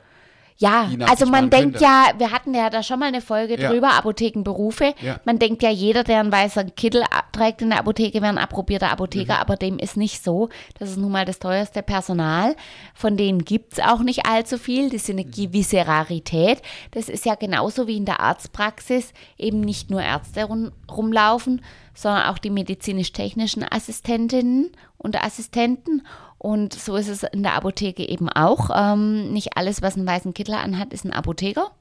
Ja, 0.62 0.89
also 1.08 1.25
man 1.25 1.50
denkt 1.50 1.78
könnte. 1.78 1.86
ja, 1.86 2.12
wir 2.18 2.32
hatten 2.32 2.54
ja 2.54 2.70
da 2.70 2.84
schon 2.84 3.00
mal 3.00 3.06
eine 3.06 3.22
Folge 3.22 3.58
ja. 3.58 3.70
drüber, 3.70 3.94
Apothekenberufe. 3.94 4.94
Ja. 5.01 5.18
Man 5.24 5.39
denkt 5.39 5.63
ja, 5.63 5.70
jeder, 5.70 6.04
der 6.04 6.20
einen 6.20 6.34
weißen 6.34 6.75
Kittel 6.75 7.06
trägt 7.32 7.62
in 7.62 7.70
der 7.70 7.80
Apotheke, 7.80 8.22
wäre 8.22 8.34
ein 8.34 8.38
approbierter 8.38 8.92
Apotheker, 8.92 9.36
mhm. 9.36 9.39
aber 9.39 9.56
dem 9.56 9.80
ist 9.80 9.96
nicht 9.96 10.22
so. 10.22 10.50
Das 10.78 10.89
ist 10.89 10.98
nun 10.98 11.13
mal 11.13 11.24
das 11.24 11.39
teuerste 11.39 11.82
Personal. 11.82 12.58
Von 12.94 13.16
denen 13.16 13.46
gibt 13.46 13.74
es 13.74 13.80
auch 13.80 14.01
nicht 14.01 14.25
allzu 14.25 14.58
viel. 14.58 14.89
Das 14.89 15.04
ist 15.04 15.10
eine 15.10 15.24
mhm. 15.24 15.32
gewisse 15.32 15.88
Rarität. 15.88 16.62
Das 16.92 17.08
ist 17.08 17.25
ja 17.25 17.36
genauso 17.36 17.88
wie 17.88 17.96
in 17.96 18.06
der 18.06 18.20
Arztpraxis 18.20 19.13
eben 19.38 19.62
nicht 19.62 19.89
nur 19.89 20.01
Ärzte 20.01 20.44
rum, 20.44 20.74
rumlaufen, 20.92 21.62
sondern 21.94 22.25
auch 22.28 22.38
die 22.38 22.50
medizinisch-technischen 22.50 23.63
Assistentinnen 23.63 24.72
und 25.00 25.22
Assistenten. 25.22 26.06
Und 26.38 26.74
so 26.74 26.96
ist 26.96 27.10
es 27.10 27.24
in 27.24 27.44
der 27.44 27.56
Apotheke 27.56 28.08
eben 28.08 28.29
auch. 28.29 28.70
Ähm, 28.74 29.34
nicht 29.34 29.58
alles, 29.58 29.82
was 29.82 29.98
einen 29.98 30.08
weißen 30.08 30.34
Kittel 30.34 30.53
anhat, 30.53 30.94
ist 30.94 31.03
ein 31.03 31.13
Apotheker. 31.13 31.72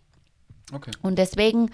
Okay. 0.73 0.91
Und 1.03 1.19
deswegen 1.19 1.71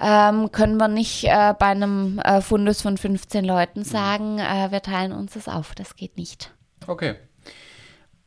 ähm, 0.00 0.50
können 0.52 0.76
wir 0.76 0.88
nicht 0.88 1.24
äh, 1.24 1.54
bei 1.58 1.66
einem 1.66 2.18
äh, 2.20 2.40
Fundus 2.40 2.82
von 2.82 2.96
15 2.96 3.44
Leuten 3.44 3.80
mhm. 3.80 3.84
sagen, 3.84 4.38
äh, 4.38 4.70
wir 4.70 4.82
teilen 4.82 5.12
uns 5.12 5.34
das 5.34 5.48
auf. 5.48 5.74
Das 5.74 5.96
geht 5.96 6.16
nicht. 6.16 6.52
Okay. 6.86 7.16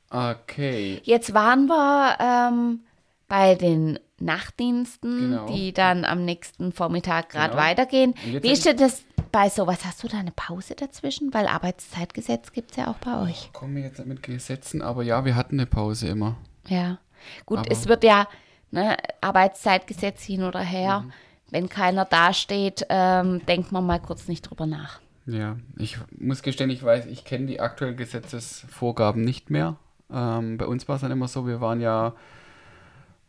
Okay. 0.09 1.01
Jetzt 1.03 1.33
waren 1.33 1.67
wir 1.67 2.17
ähm, 2.19 2.81
bei 3.27 3.55
den 3.55 3.99
Nachtdiensten, 4.19 5.31
genau. 5.31 5.45
die 5.47 5.74
dann 5.74 6.05
am 6.05 6.25
nächsten 6.25 6.71
Vormittag 6.71 7.29
gerade 7.29 7.51
genau. 7.51 7.62
weitergehen. 7.62 8.15
Wie 8.25 8.51
ist 8.51 8.65
denn 8.65 8.77
das 8.77 9.03
bei 9.31 9.50
sowas? 9.50 9.86
Hast 9.86 10.03
du 10.03 10.07
da 10.07 10.17
eine 10.17 10.31
Pause 10.31 10.75
dazwischen? 10.75 11.33
Weil 11.33 11.47
Arbeitszeitgesetz 11.47 12.51
gibt 12.51 12.71
es 12.71 12.77
ja 12.77 12.88
auch 12.88 12.97
bei 12.97 13.21
euch. 13.21 13.45
Ich 13.45 13.53
komme 13.53 13.81
jetzt 13.81 14.03
mit 14.05 14.24
Gesetzen, 14.24 14.81
aber 14.81 15.03
ja, 15.03 15.25
wir 15.25 15.36
hatten 15.36 15.59
eine 15.59 15.67
Pause 15.67 16.07
immer. 16.07 16.38
Ja. 16.67 17.00
Gut, 17.45 17.59
aber 17.59 17.71
es 17.71 17.88
wird 17.88 18.03
ja 18.03 18.27
ne, 18.71 18.97
Arbeitszeitgesetz 19.21 20.24
hin 20.24 20.43
oder 20.43 20.59
her. 20.59 21.01
Mhm. 21.01 21.13
Wenn 21.50 21.69
keiner 21.69 22.05
dasteht, 22.05 22.86
ähm, 22.89 23.45
denkt 23.45 23.71
man 23.71 23.86
mal 23.86 24.00
kurz 24.00 24.27
nicht 24.27 24.41
drüber 24.41 24.65
nach. 24.65 25.00
Ja, 25.25 25.57
ich 25.77 25.97
muss 26.17 26.41
gestehen, 26.41 26.69
ich 26.69 26.83
weiß, 26.83 27.05
ich 27.05 27.25
kenne 27.25 27.47
die 27.47 27.59
aktuellen 27.59 27.97
Gesetzesvorgaben 27.97 29.24
nicht 29.24 29.50
mehr. 29.50 29.77
Ähm, 30.12 30.57
bei 30.57 30.65
uns 30.65 30.88
war 30.88 30.95
es 30.95 31.01
dann 31.01 31.12
immer 31.12 31.27
so, 31.27 31.45
wir 31.45 31.62
waren 31.62 31.81
ja 31.81 32.15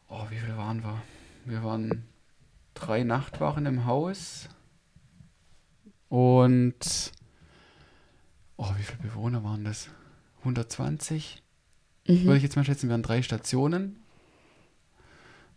oh, 0.09 0.27
wie 0.31 0.39
viel 0.39 0.57
waren 0.57 0.83
wir? 0.83 1.03
Wir 1.45 1.63
waren 1.63 2.05
drei 2.75 3.03
Nachtwachen 3.03 3.67
im 3.67 3.85
Haus 3.87 4.49
und 6.09 7.13
oh, 8.57 8.71
wie 8.77 8.83
viele 8.83 9.03
Bewohner 9.03 9.45
waren 9.45 9.65
das? 9.65 9.89
120? 10.41 11.43
Mhm. 12.07 12.25
Würde 12.25 12.37
ich 12.37 12.43
jetzt 12.43 12.57
mal 12.57 12.65
schätzen, 12.65 12.89
wir 12.89 12.95
haben 12.95 13.03
drei 13.03 13.23
Stationen. 13.23 13.97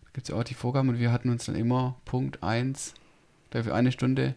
Da 0.04 0.10
gibt 0.14 0.28
es 0.28 0.34
ja 0.34 0.40
auch 0.40 0.44
die 0.44 0.54
Vorgaben 0.54 0.90
und 0.90 1.00
wir 1.00 1.12
hatten 1.12 1.30
uns 1.30 1.46
dann 1.46 1.56
immer 1.56 1.98
Punkt 2.06 2.44
1, 2.44 2.94
für 3.52 3.76
eine 3.76 3.92
Stunde, 3.92 4.36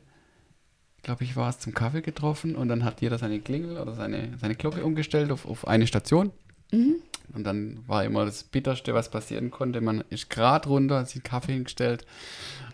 glaube 1.02 1.22
ich, 1.22 1.36
war 1.36 1.48
es 1.48 1.60
zum 1.60 1.72
Kaffee 1.72 2.02
getroffen 2.02 2.56
und 2.56 2.68
dann 2.68 2.84
hat 2.84 3.00
jeder 3.00 3.18
seine 3.18 3.40
Klingel 3.40 3.78
oder 3.78 3.94
seine, 3.94 4.36
seine 4.38 4.56
Glocke 4.56 4.84
umgestellt 4.84 5.30
auf, 5.30 5.46
auf 5.46 5.68
eine 5.68 5.86
Station. 5.86 6.32
Mhm. 6.74 6.96
Und 7.34 7.44
dann 7.44 7.80
war 7.86 8.04
immer 8.04 8.24
das 8.24 8.44
Bitterste, 8.44 8.94
was 8.94 9.10
passieren 9.10 9.50
konnte. 9.50 9.80
Man 9.80 10.04
ist 10.10 10.30
gerade 10.30 10.68
runter, 10.68 10.98
hat 10.98 11.08
sich 11.08 11.16
einen 11.16 11.24
Kaffee 11.24 11.52
hingestellt 11.52 12.04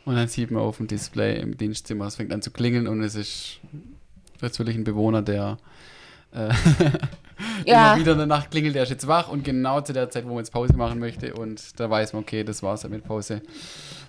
und 0.05 0.17
dann 0.17 0.29
sieht 0.29 0.51
man 0.51 0.63
auf 0.63 0.79
dem 0.79 0.87
Display 0.87 1.41
im 1.41 1.57
Dienstzimmer, 1.57 2.07
es 2.07 2.17
fängt 2.17 2.33
an 2.33 2.43
zu 2.43 2.51
klingeln 2.51 2.89
und 2.89 3.03
es 3.03 3.15
ist 3.15 3.61
natürlich 4.41 4.77
ein 4.77 4.85
Bewohner, 4.85 5.23
der 5.23 5.59
äh, 6.33 6.49
ja. 7.67 7.93
immer 7.93 8.01
wieder 8.01 8.13
in 8.13 8.19
der 8.19 8.27
Nacht 8.27 8.51
klingelt, 8.51 8.75
der 8.75 8.85
ist 8.85 8.91
jetzt 8.91 9.07
wach 9.07 9.29
und 9.29 9.45
genau 9.45 9.81
zu 9.81 9.93
der 9.93 10.11
Zeit, 10.11 10.25
wo 10.25 10.31
man 10.31 10.39
jetzt 10.39 10.53
Pause 10.53 10.75
machen 10.75 10.99
möchte 10.99 11.35
und 11.35 11.79
da 11.79 11.89
weiß 11.89 12.13
man, 12.13 12.23
okay, 12.23 12.45
das 12.45 12.63
war's 12.63 12.89
mit 12.89 13.05
Pause. 13.05 13.43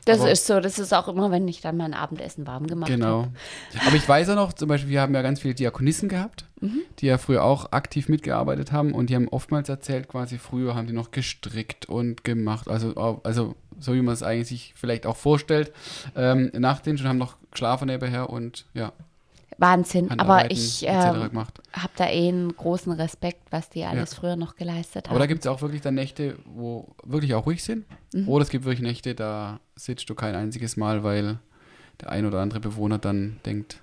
Das 0.05 0.19
Aber, 0.21 0.31
ist 0.31 0.47
so, 0.47 0.59
das 0.59 0.79
ist 0.79 0.93
auch 0.93 1.07
immer, 1.07 1.29
wenn 1.31 1.47
ich 1.47 1.61
dann 1.61 1.77
mein 1.77 1.93
Abendessen 1.93 2.47
warm 2.47 2.67
gemacht 2.67 2.89
habe. 2.89 2.99
Genau. 2.99 3.27
Hab. 3.75 3.87
Aber 3.87 3.95
ich 3.95 4.07
weiß 4.07 4.29
ja 4.29 4.35
noch, 4.35 4.53
zum 4.53 4.67
Beispiel, 4.67 4.89
wir 4.89 5.01
haben 5.01 5.13
ja 5.13 5.21
ganz 5.21 5.41
viele 5.41 5.53
Diakonissen 5.53 6.09
gehabt, 6.09 6.45
mhm. 6.59 6.81
die 6.99 7.07
ja 7.07 7.17
früher 7.17 7.43
auch 7.43 7.71
aktiv 7.71 8.09
mitgearbeitet 8.09 8.71
haben 8.71 8.93
und 8.93 9.09
die 9.09 9.15
haben 9.15 9.27
oftmals 9.27 9.69
erzählt, 9.69 10.07
quasi 10.07 10.37
früher 10.37 10.75
haben 10.75 10.87
die 10.87 10.93
noch 10.93 11.11
gestrickt 11.11 11.87
und 11.87 12.23
gemacht, 12.23 12.67
also, 12.67 12.95
also 13.23 13.55
so 13.79 13.93
wie 13.93 14.01
man 14.01 14.13
es 14.13 14.23
eigentlich 14.23 14.47
sich 14.47 14.73
vielleicht 14.75 15.05
auch 15.05 15.17
vorstellt, 15.17 15.71
ähm, 16.15 16.51
nach 16.53 16.79
den 16.79 16.97
schon 16.97 17.07
haben 17.07 17.17
noch 17.17 17.37
geschlafen 17.51 17.87
nebenher 17.87 18.29
und 18.29 18.65
ja, 18.73 18.93
Wahnsinn. 19.61 20.11
Aber 20.19 20.51
ich 20.51 20.85
äh, 20.85 20.91
habe 20.91 21.93
da 21.95 22.09
eh 22.09 22.27
einen 22.27 22.55
großen 22.55 22.91
Respekt, 22.91 23.43
was 23.51 23.69
die 23.69 23.85
alles 23.85 24.11
ja. 24.11 24.17
früher 24.19 24.35
noch 24.35 24.55
geleistet 24.55 25.07
haben. 25.07 25.11
Aber 25.11 25.19
da 25.19 25.27
gibt 25.27 25.41
es 25.41 25.47
auch 25.47 25.61
wirklich 25.61 25.81
dann 25.81 25.93
Nächte, 25.93 26.37
wo 26.45 26.93
wirklich 27.03 27.33
auch 27.35 27.45
ruhig 27.45 27.63
sind. 27.63 27.85
Mhm. 28.13 28.27
Oder 28.27 28.43
es 28.43 28.49
gibt 28.49 28.65
wirklich 28.65 28.81
Nächte, 28.81 29.15
da 29.15 29.59
sitzt 29.75 30.09
du 30.09 30.15
kein 30.15 30.35
einziges 30.35 30.75
Mal, 30.75 31.03
weil 31.03 31.39
der 32.01 32.09
ein 32.09 32.25
oder 32.25 32.39
andere 32.39 32.59
Bewohner 32.59 32.97
dann 32.97 33.39
denkt, 33.45 33.81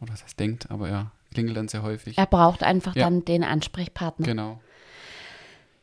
oder 0.00 0.12
was 0.12 0.24
heißt 0.24 0.40
denkt, 0.40 0.70
aber 0.70 0.88
er 0.88 1.12
klingelt 1.32 1.56
dann 1.56 1.68
sehr 1.68 1.82
häufig. 1.82 2.16
Er 2.16 2.26
braucht 2.26 2.62
einfach 2.62 2.96
ja. 2.96 3.04
dann 3.04 3.24
den 3.24 3.44
Ansprechpartner. 3.44 4.26
Genau. 4.26 4.60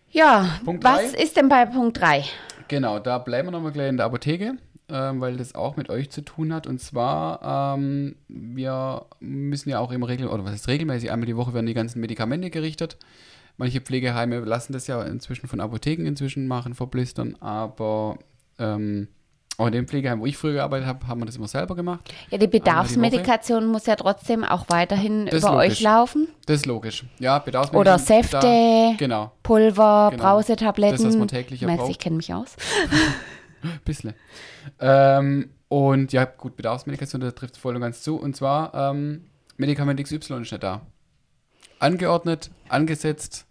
Ja, 0.10 0.60
Punkt 0.64 0.84
was 0.84 1.12
drei. 1.12 1.24
ist 1.24 1.38
denn 1.38 1.50
bei 1.50 1.66
Punkt 1.66 2.00
3? 2.00 2.24
Genau, 2.68 3.00
da 3.00 3.20
bleiben 3.20 3.50
wir 3.50 3.52
nochmal 3.52 3.72
gleich 3.72 3.90
in 3.90 3.98
der 3.98 4.06
Apotheke 4.06 4.58
ähm, 4.90 5.22
weil 5.22 5.38
das 5.38 5.56
auch 5.56 5.78
mit 5.78 5.90
euch 5.90 6.10
zu 6.10 6.22
tun 6.22 6.54
hat. 6.54 6.68
Und 6.68 6.80
zwar, 6.80 7.76
ähm, 7.78 8.16
wir 8.28 9.06
müssen 9.20 9.70
ja 9.70 9.80
auch 9.80 9.92
immer 9.92 10.08
regelmäßig, 10.08 10.34
oder 10.34 10.46
was 10.46 10.56
ist 10.56 10.68
regelmäßig, 10.68 11.12
einmal 11.12 11.26
die 11.26 11.38
Woche 11.38 11.54
werden 11.54 11.66
die 11.66 11.74
ganzen 11.74 12.00
Medikamente 12.00 12.50
gerichtet. 12.50 12.98
Manche 13.58 13.82
Pflegeheime 13.82 14.40
lassen 14.40 14.74
das 14.74 14.88
ja 14.88 15.02
inzwischen 15.04 15.48
von 15.48 15.60
Apotheken 15.60 16.06
inzwischen 16.06 16.48
machen, 16.48 16.76
verblistern, 16.76 17.36
aber 17.40 18.18
ähm, 18.60 19.08
auch 19.58 19.68
in 19.68 19.72
dem 19.72 19.88
Pflegeheim, 19.88 20.20
wo 20.20 20.26
ich 20.26 20.36
früher 20.36 20.54
gearbeitet 20.54 20.86
habe, 20.86 21.08
haben 21.08 21.22
wir 21.22 21.26
das 21.26 21.38
immer 21.38 21.48
selber 21.48 21.76
gemacht. 21.76 22.14
Ja, 22.30 22.38
die 22.38 22.48
Bedarfsmedikation 22.48 23.62
die 23.62 23.70
muss 23.70 23.86
ja 23.86 23.96
trotzdem 23.96 24.44
auch 24.44 24.66
weiterhin 24.68 25.28
das 25.28 25.44
über 25.44 25.56
euch 25.56 25.80
laufen. 25.80 26.28
Das 26.46 26.58
ist 26.58 26.66
logisch. 26.66 27.06
Ja, 27.20 27.40
Bedarfsmedikation. 27.40 27.82
Oder 27.82 27.98
Säfte, 27.98 28.40
da, 28.42 28.94
genau. 28.98 29.32
Pulver, 29.44 30.10
genau. 30.12 30.24
Brausetabletten. 30.24 30.98
Das, 30.98 31.06
was 31.06 31.16
man 31.16 31.30
täglich 31.30 31.62
braucht. 31.62 31.90
Ich 31.90 32.00
kenne 32.00 32.18
mich 32.18 32.34
aus. 32.34 32.58
Bisschen. 33.86 34.14
Ähm, 34.80 35.50
und 35.68 36.14
ja, 36.14 36.26
gut, 36.26 36.56
Bedarfsmedikation, 36.56 37.22
da 37.22 37.32
trifft 37.32 37.58
voll 37.58 37.76
und 37.76 37.82
ganz 37.82 38.02
zu. 38.02 38.18
Und 38.18 38.36
zwar, 38.36 38.74
ähm, 38.74 39.26
Medikament 39.58 40.02
XY 40.02 40.16
ist 40.16 40.52
nicht 40.52 40.64
da. 40.64 40.82
Angeordnet, 41.80 42.52
angesetzt 42.70 43.46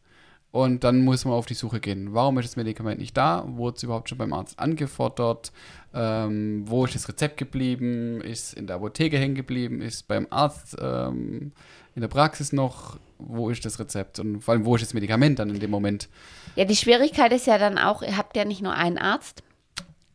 und 0.55 0.85
dann 0.85 1.05
muss 1.05 1.24
man 1.24 1.35
auf 1.35 1.46
die 1.46 1.55
Suche 1.55 1.81
gehen. 1.81 2.14
Warum 2.14 2.38
ist 2.38 2.50
das 2.50 2.55
Medikament 2.55 3.00
nicht 3.00 3.16
da? 3.16 3.44
Wurde 3.44 3.77
es 3.77 3.83
überhaupt 3.83 4.09
schon 4.09 4.18
beim 4.18 4.33
Arzt 4.33 4.57
angefordert? 4.61 5.50
Ähm, 5.92 6.62
wo 6.66 6.85
ist 6.85 6.94
das 6.94 7.09
Rezept 7.09 7.38
geblieben? 7.38 8.20
Ist 8.20 8.46
es 8.46 8.53
in 8.53 8.68
der 8.68 8.77
Apotheke 8.77 9.18
hängen 9.18 9.35
geblieben? 9.35 9.83
Ist 9.83 9.94
es 9.94 10.03
beim 10.05 10.29
Arzt 10.31 10.77
ähm, 10.81 11.50
in 11.96 12.03
der 12.03 12.09
Praxis 12.09 12.53
noch? 12.53 13.00
Wo 13.18 13.50
ist 13.50 13.64
das 13.64 13.81
Rezept? 13.81 14.20
Und 14.20 14.42
vor 14.42 14.55
allem, 14.55 14.64
wo 14.64 14.77
ist 14.77 14.83
das 14.83 14.94
Medikament 14.94 15.40
dann 15.40 15.50
in 15.50 15.59
dem 15.59 15.72
Moment? 15.72 16.09
Ja, 16.55 16.64
die 16.64 16.77
Schwierigkeit 16.77 17.33
ist 17.33 17.48
ja 17.48 17.59
dann 17.59 17.77
auch, 17.77 18.03
ihr 18.03 18.16
habt 18.16 18.37
ja 18.37 18.44
nicht 18.44 18.62
nur 18.62 18.74
einen 18.74 18.98
Arzt, 18.98 19.42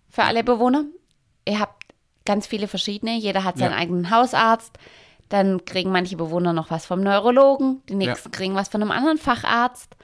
für 0.09 0.23
alle 0.23 0.43
Bewohner. 0.43 0.85
Ihr 1.47 1.59
habt 1.59 1.93
ganz 2.25 2.47
viele 2.47 2.67
verschiedene. 2.67 3.17
Jeder 3.17 3.43
hat 3.43 3.57
seinen 3.57 3.71
ja. 3.71 3.77
eigenen 3.77 4.11
Hausarzt. 4.11 4.77
Dann 5.29 5.63
kriegen 5.65 5.91
manche 5.91 6.17
Bewohner 6.17 6.53
noch 6.53 6.71
was 6.71 6.85
vom 6.85 7.01
Neurologen. 7.01 7.81
Die 7.87 7.95
nächsten 7.95 8.29
ja. 8.29 8.37
kriegen 8.37 8.55
was 8.55 8.69
von 8.69 8.81
einem 8.81 8.91
anderen 8.91 9.17
Facharzt. 9.17 9.95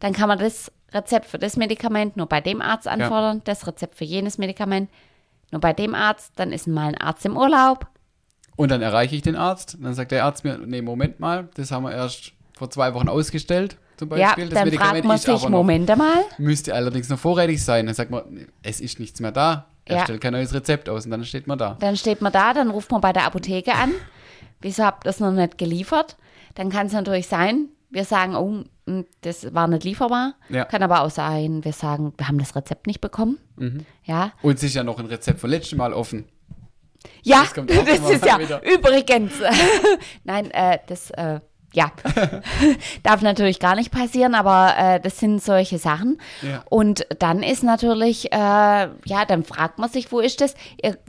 Dann 0.00 0.12
kann 0.12 0.28
man 0.28 0.38
das 0.38 0.72
Rezept 0.92 1.26
für 1.26 1.38
das 1.38 1.56
Medikament 1.56 2.16
nur 2.16 2.26
bei 2.26 2.40
dem 2.40 2.62
Arzt 2.62 2.88
anfordern. 2.88 3.38
Ja. 3.38 3.42
Das 3.44 3.66
Rezept 3.66 3.96
für 3.96 4.04
jenes 4.04 4.38
Medikament 4.38 4.90
nur 5.50 5.60
bei 5.60 5.72
dem 5.72 5.94
Arzt. 5.94 6.32
Dann 6.36 6.52
ist 6.52 6.66
mal 6.66 6.88
ein 6.88 6.98
Arzt 6.98 7.24
im 7.26 7.36
Urlaub. 7.36 7.86
Und 8.56 8.70
dann 8.70 8.82
erreiche 8.82 9.16
ich 9.16 9.22
den 9.22 9.36
Arzt. 9.36 9.76
Dann 9.80 9.94
sagt 9.94 10.12
der 10.12 10.24
Arzt 10.24 10.44
mir, 10.44 10.58
nee, 10.58 10.80
Moment 10.80 11.20
mal, 11.20 11.48
das 11.54 11.70
haben 11.70 11.84
wir 11.84 11.92
erst 11.92 12.32
vor 12.56 12.70
zwei 12.70 12.94
Wochen 12.94 13.08
ausgestellt 13.08 13.76
zum 13.96 14.08
Beispiel. 14.08 14.44
Ja, 14.44 14.50
das 14.50 14.54
dann 14.54 14.64
Medikament 14.64 15.04
fragt 15.04 15.04
man 15.06 15.18
sich, 15.18 15.42
noch, 15.42 15.50
Moment 15.50 15.90
einmal. 15.90 16.24
Müsste 16.38 16.74
allerdings 16.74 17.08
noch 17.08 17.18
vorrätig 17.18 17.62
sein. 17.62 17.86
Dann 17.86 17.94
sagt 17.94 18.10
man, 18.10 18.46
es 18.62 18.80
ist 18.80 19.00
nichts 19.00 19.20
mehr 19.20 19.32
da. 19.32 19.66
Er 19.84 19.96
ja. 19.96 20.04
stellt 20.04 20.20
kein 20.20 20.32
neues 20.32 20.54
Rezept 20.54 20.88
aus 20.88 21.04
und 21.04 21.10
dann 21.10 21.24
steht 21.24 21.46
man 21.46 21.58
da. 21.58 21.76
Dann 21.80 21.96
steht 21.96 22.22
man 22.22 22.32
da, 22.32 22.54
dann 22.54 22.70
ruft 22.70 22.90
man 22.90 23.00
bei 23.00 23.12
der 23.12 23.24
Apotheke 23.24 23.74
an. 23.74 23.92
Wieso 24.60 24.82
habt 24.82 25.04
ihr 25.04 25.10
das 25.10 25.20
noch 25.20 25.32
nicht 25.32 25.58
geliefert? 25.58 26.16
Dann 26.54 26.70
kann 26.70 26.86
es 26.86 26.92
natürlich 26.92 27.26
sein, 27.26 27.68
wir 27.90 28.04
sagen, 28.04 28.34
oh, 28.34 28.64
hm, 28.86 29.06
das 29.20 29.52
war 29.54 29.68
nicht 29.68 29.84
lieferbar. 29.84 30.34
Ja. 30.48 30.64
Kann 30.64 30.82
aber 30.82 31.02
auch 31.02 31.10
sein, 31.10 31.64
wir 31.64 31.72
sagen, 31.72 32.12
wir 32.16 32.28
haben 32.28 32.38
das 32.38 32.56
Rezept 32.56 32.86
nicht 32.86 33.00
bekommen. 33.00 33.38
Mhm. 33.56 33.84
Ja. 34.04 34.32
Und 34.42 34.58
sich 34.58 34.74
ja 34.74 34.82
noch 34.82 34.98
ein 34.98 35.06
Rezept 35.06 35.40
vom 35.40 35.50
letzten 35.50 35.76
Mal 35.76 35.92
offen. 35.92 36.24
Ja, 37.22 37.46
das, 37.54 37.66
das 37.66 38.10
ist 38.10 38.24
ja 38.24 38.38
wieder. 38.38 38.62
übrigens. 38.64 39.34
Nein, 40.24 40.50
äh, 40.50 40.78
das 40.86 41.10
äh, 41.10 41.40
ja, 41.74 41.92
darf 43.02 43.22
natürlich 43.22 43.58
gar 43.58 43.74
nicht 43.74 43.90
passieren, 43.90 44.34
aber 44.34 44.74
äh, 44.78 45.00
das 45.00 45.18
sind 45.18 45.42
solche 45.42 45.78
Sachen. 45.78 46.18
Ja. 46.42 46.62
Und 46.70 47.06
dann 47.18 47.42
ist 47.42 47.62
natürlich, 47.62 48.32
äh, 48.32 48.36
ja, 48.36 49.24
dann 49.26 49.44
fragt 49.44 49.78
man 49.78 49.90
sich, 49.90 50.12
wo 50.12 50.20
ist 50.20 50.40
das? 50.40 50.54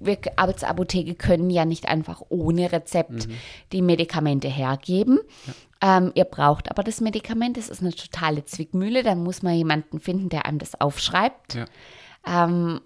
Wir 0.02 0.18
als 0.36 0.64
Apotheke 0.64 1.16
können 1.16 1.50
ja 1.50 1.66
nicht 1.66 1.88
einfach 1.88 2.22
ohne 2.30 2.72
Rezept 2.72 3.28
mhm. 3.28 3.38
die 3.72 3.82
Medikamente 3.82 4.48
hergeben. 4.48 5.20
Ja. 5.46 5.98
Ähm, 5.98 6.12
ihr 6.16 6.26
braucht 6.26 6.72
aber 6.72 6.84
das 6.84 7.00
Medikament, 7.00 7.58
das 7.58 7.70
ist 7.70 7.82
eine 7.82 7.94
totale 7.94 8.44
Zwickmühle, 8.46 9.04
dann 9.04 9.24
muss 9.24 9.44
man 9.44 9.54
jemanden 9.54 10.00
finden, 10.00 10.30
der 10.30 10.46
einem 10.46 10.58
das 10.58 10.80
aufschreibt. 10.80 11.56
Ja. 11.56 11.66
Ähm, 12.26 12.82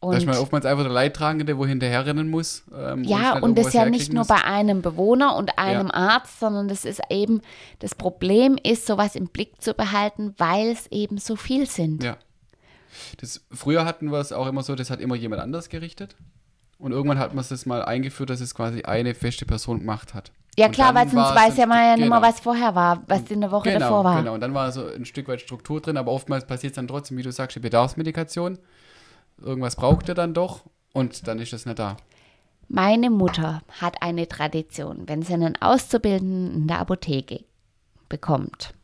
und 0.00 0.12
da 0.12 0.18
ist 0.18 0.26
man 0.26 0.38
oftmals 0.38 0.64
einfach 0.64 0.84
der 0.84 0.92
Leidtragende, 0.92 1.58
wo 1.58 1.66
hinterherrennen 1.66 2.30
muss. 2.30 2.64
Ähm, 2.74 3.04
ja, 3.04 3.38
und 3.38 3.58
das 3.58 3.74
ja 3.74 3.84
nicht 3.84 4.12
nur 4.14 4.24
bei 4.24 4.42
einem 4.42 4.80
Bewohner 4.80 5.36
und 5.36 5.58
einem 5.58 5.88
ja. 5.88 5.94
Arzt, 5.94 6.40
sondern 6.40 6.68
das 6.68 6.86
ist 6.86 7.02
eben, 7.10 7.42
das 7.80 7.94
Problem 7.94 8.56
ist, 8.62 8.86
sowas 8.86 9.14
im 9.14 9.26
Blick 9.26 9.60
zu 9.60 9.74
behalten, 9.74 10.34
weil 10.38 10.68
es 10.70 10.86
eben 10.86 11.18
so 11.18 11.36
viel 11.36 11.66
sind. 11.66 12.02
Ja. 12.02 12.16
Das, 13.20 13.42
früher 13.52 13.84
hatten 13.84 14.10
wir 14.10 14.18
es 14.18 14.32
auch 14.32 14.46
immer 14.46 14.62
so, 14.62 14.74
das 14.74 14.88
hat 14.88 15.00
immer 15.00 15.16
jemand 15.16 15.42
anders 15.42 15.68
gerichtet. 15.68 16.16
Und 16.78 16.92
irgendwann 16.92 17.18
hat 17.18 17.34
man 17.34 17.42
es 17.42 17.50
das 17.50 17.66
mal 17.66 17.84
eingeführt, 17.84 18.30
dass 18.30 18.40
es 18.40 18.54
quasi 18.54 18.82
eine 18.82 19.14
feste 19.14 19.44
Person 19.44 19.80
gemacht 19.80 20.14
hat. 20.14 20.32
Ja 20.58 20.70
klar, 20.70 20.94
weil 20.94 21.08
sonst 21.08 21.34
weiß 21.34 21.58
ja 21.58 21.66
mal 21.66 21.90
ja 21.90 21.96
nicht 21.96 22.08
mehr, 22.08 22.22
was 22.22 22.40
vorher 22.40 22.74
war, 22.74 23.02
was 23.06 23.30
in 23.30 23.42
der 23.42 23.50
Woche 23.50 23.68
genau, 23.68 23.80
davor 23.80 24.04
war. 24.04 24.18
Genau, 24.18 24.34
und 24.34 24.40
dann 24.40 24.54
war 24.54 24.72
so 24.72 24.86
ein 24.86 25.04
Stück 25.04 25.28
weit 25.28 25.42
Struktur 25.42 25.80
drin, 25.80 25.96
aber 25.96 26.10
oftmals 26.10 26.46
passiert 26.46 26.72
es 26.72 26.76
dann 26.76 26.88
trotzdem, 26.88 27.18
wie 27.18 27.22
du 27.22 27.30
sagst, 27.30 27.54
die 27.56 27.60
Bedarfsmedikation 27.60 28.58
irgendwas 29.42 29.76
braucht 29.76 30.08
er 30.08 30.14
dann 30.14 30.34
doch 30.34 30.64
und 30.92 31.26
dann 31.26 31.38
ist 31.38 31.52
es 31.52 31.66
nicht 31.66 31.78
da. 31.78 31.96
Meine 32.68 33.10
Mutter 33.10 33.62
hat 33.80 34.02
eine 34.02 34.28
Tradition, 34.28 35.08
wenn 35.08 35.22
sie 35.22 35.34
einen 35.34 35.60
Auszubildenden 35.60 36.62
in 36.62 36.68
der 36.68 36.78
Apotheke 36.78 37.44
bekommt, 38.08 38.74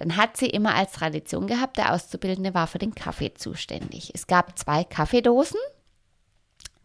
dann 0.00 0.16
hat 0.16 0.38
sie 0.38 0.46
immer 0.46 0.74
als 0.74 0.92
Tradition 0.92 1.46
gehabt, 1.46 1.76
der 1.76 1.92
Auszubildende 1.92 2.54
war 2.54 2.66
für 2.66 2.78
den 2.78 2.94
Kaffee 2.94 3.34
zuständig. 3.34 4.12
Es 4.14 4.26
gab 4.26 4.58
zwei 4.58 4.82
Kaffeedosen, 4.82 5.60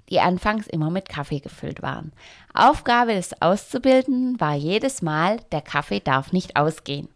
die 0.10 0.20
anfangs 0.20 0.68
immer 0.68 0.90
mit 0.90 1.08
Kaffee 1.08 1.40
gefüllt 1.40 1.82
waren. 1.82 2.12
Aufgabe 2.54 3.14
des 3.14 3.42
Auszubildenden 3.42 4.38
war 4.42 4.56
jedes 4.56 5.02
Mal, 5.02 5.40
der 5.54 5.62
Kaffee 5.62 6.02
darf 6.02 6.34
nicht 6.34 6.58
ausgehen. 6.58 7.08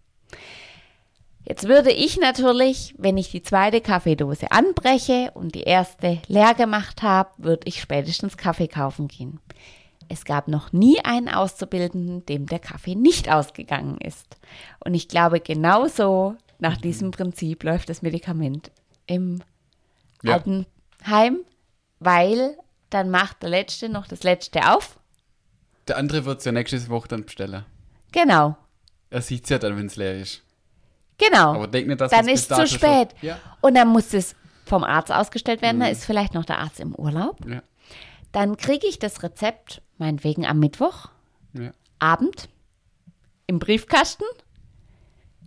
Jetzt 1.45 1.67
würde 1.67 1.91
ich 1.91 2.17
natürlich, 2.19 2.93
wenn 2.97 3.17
ich 3.17 3.31
die 3.31 3.41
zweite 3.41 3.81
Kaffeedose 3.81 4.51
anbreche 4.51 5.31
und 5.33 5.55
die 5.55 5.63
erste 5.63 6.19
leer 6.27 6.53
gemacht 6.53 7.01
habe, 7.01 7.29
würde 7.37 7.67
ich 7.67 7.81
spätestens 7.81 8.37
Kaffee 8.37 8.67
kaufen 8.67 9.07
gehen. 9.07 9.39
Es 10.09 10.25
gab 10.25 10.47
noch 10.47 10.73
nie 10.73 10.99
einen 11.03 11.29
Auszubildenden, 11.29 12.25
dem 12.25 12.47
der 12.47 12.59
Kaffee 12.59 12.95
nicht 12.95 13.31
ausgegangen 13.31 13.99
ist. 14.01 14.37
Und 14.79 14.95
ich 14.95 15.07
glaube, 15.07 15.39
genauso 15.39 16.35
nach 16.57 16.77
diesem 16.77 17.11
Prinzip 17.11 17.63
läuft 17.63 17.89
das 17.89 18.01
Medikament 18.01 18.71
im 19.05 19.41
ja. 20.23 20.33
Altenheim, 20.33 21.39
weil 21.99 22.57
dann 22.89 23.09
macht 23.09 23.43
der 23.43 23.49
Letzte 23.49 23.87
noch 23.87 24.07
das 24.07 24.23
Letzte 24.23 24.73
auf. 24.73 24.99
Der 25.87 25.97
andere 25.97 26.25
wird 26.25 26.39
es 26.39 26.45
ja 26.45 26.51
nächste 26.51 26.89
Woche 26.89 27.07
dann 27.07 27.25
bestellen. 27.25 27.65
Genau. 28.11 28.57
Er 29.09 29.21
sieht 29.21 29.43
es 29.43 29.49
ja 29.49 29.59
dann, 29.59 29.77
wenn 29.77 29.87
es 29.87 29.95
leer 29.95 30.19
ist. 30.19 30.43
Genau. 31.19 31.55
Aber 31.55 31.67
denk 31.67 31.87
nicht, 31.87 32.01
dass 32.01 32.11
dann 32.11 32.27
ist 32.27 32.49
es 32.49 32.57
zu 32.57 32.67
spät. 32.67 33.09
Ja. 33.21 33.37
Und 33.61 33.75
dann 33.75 33.89
muss 33.89 34.13
es 34.13 34.35
vom 34.65 34.83
Arzt 34.83 35.11
ausgestellt 35.11 35.61
werden. 35.61 35.77
Mhm. 35.77 35.81
Da 35.81 35.87
ist 35.89 36.05
vielleicht 36.05 36.33
noch 36.33 36.45
der 36.45 36.59
Arzt 36.59 36.79
im 36.79 36.95
Urlaub. 36.95 37.37
Ja. 37.47 37.61
Dann 38.31 38.57
kriege 38.57 38.87
ich 38.87 38.99
das 38.99 39.21
Rezept, 39.23 39.81
meinetwegen 39.97 40.45
am 40.45 40.59
Mittwoch, 40.59 41.09
Ja. 41.53 41.71
Abend, 41.99 42.47
im 43.47 43.59
Briefkasten. 43.59 44.23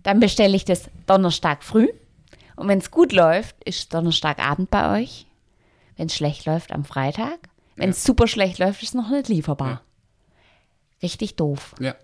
Dann 0.03 0.19
bestelle 0.21 0.57
ich 0.57 0.65
das 0.65 0.91
Donnerstag 1.07 1.63
früh. 1.63 1.89
Und 2.57 2.69
wenn 2.69 2.79
es 2.79 2.91
gut 2.91 3.13
läuft, 3.13 3.57
ist 3.65 3.95
Donnerstagabend 3.95 4.69
bei 4.71 5.01
euch. 5.01 5.27
Wenn 5.97 6.07
es 6.07 6.15
schlecht 6.17 6.45
läuft, 6.45 6.73
am 6.73 6.85
Freitag. 6.85 7.39
Wenn 7.77 7.91
es 7.91 8.03
super 8.05 8.27
schlecht 8.27 8.59
läuft, 8.59 8.83
ist 8.83 8.91
es 8.91 8.95
noch 8.95 9.09
nicht 9.11 9.29
lieferbar. 9.29 9.69
Ja. 9.71 9.81
Richtig 11.03 11.37
doof. 11.37 11.75
ja. 11.81 11.95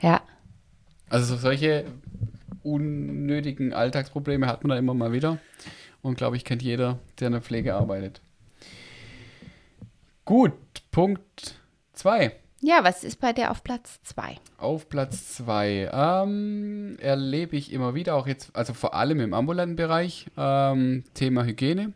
Ja. 0.00 0.22
Also 1.10 1.36
solche 1.36 1.84
unnötigen 2.62 3.72
Alltagsprobleme 3.72 4.46
hat 4.46 4.62
man 4.62 4.70
da 4.70 4.78
immer 4.78 4.94
mal 4.94 5.12
wieder. 5.12 5.38
Und 6.02 6.16
glaube 6.16 6.36
ich, 6.36 6.44
kennt 6.44 6.62
jeder, 6.62 6.98
der 7.18 7.28
in 7.28 7.32
der 7.32 7.42
Pflege 7.42 7.74
arbeitet. 7.74 8.20
Gut, 10.24 10.52
Punkt 10.90 11.56
2. 11.94 12.32
Ja, 12.62 12.84
was 12.84 13.04
ist 13.04 13.20
bei 13.20 13.32
dir 13.32 13.50
auf 13.50 13.64
Platz 13.64 14.00
2? 14.02 14.36
Auf 14.58 14.88
Platz 14.88 15.34
2 15.36 15.90
ähm, 15.92 16.98
erlebe 17.00 17.56
ich 17.56 17.72
immer 17.72 17.94
wieder, 17.94 18.14
auch 18.14 18.26
jetzt, 18.26 18.54
also 18.54 18.74
vor 18.74 18.94
allem 18.94 19.20
im 19.20 19.32
ambulanten 19.32 19.76
Bereich, 19.76 20.26
ähm, 20.36 21.04
Thema 21.14 21.44
Hygiene, 21.44 21.94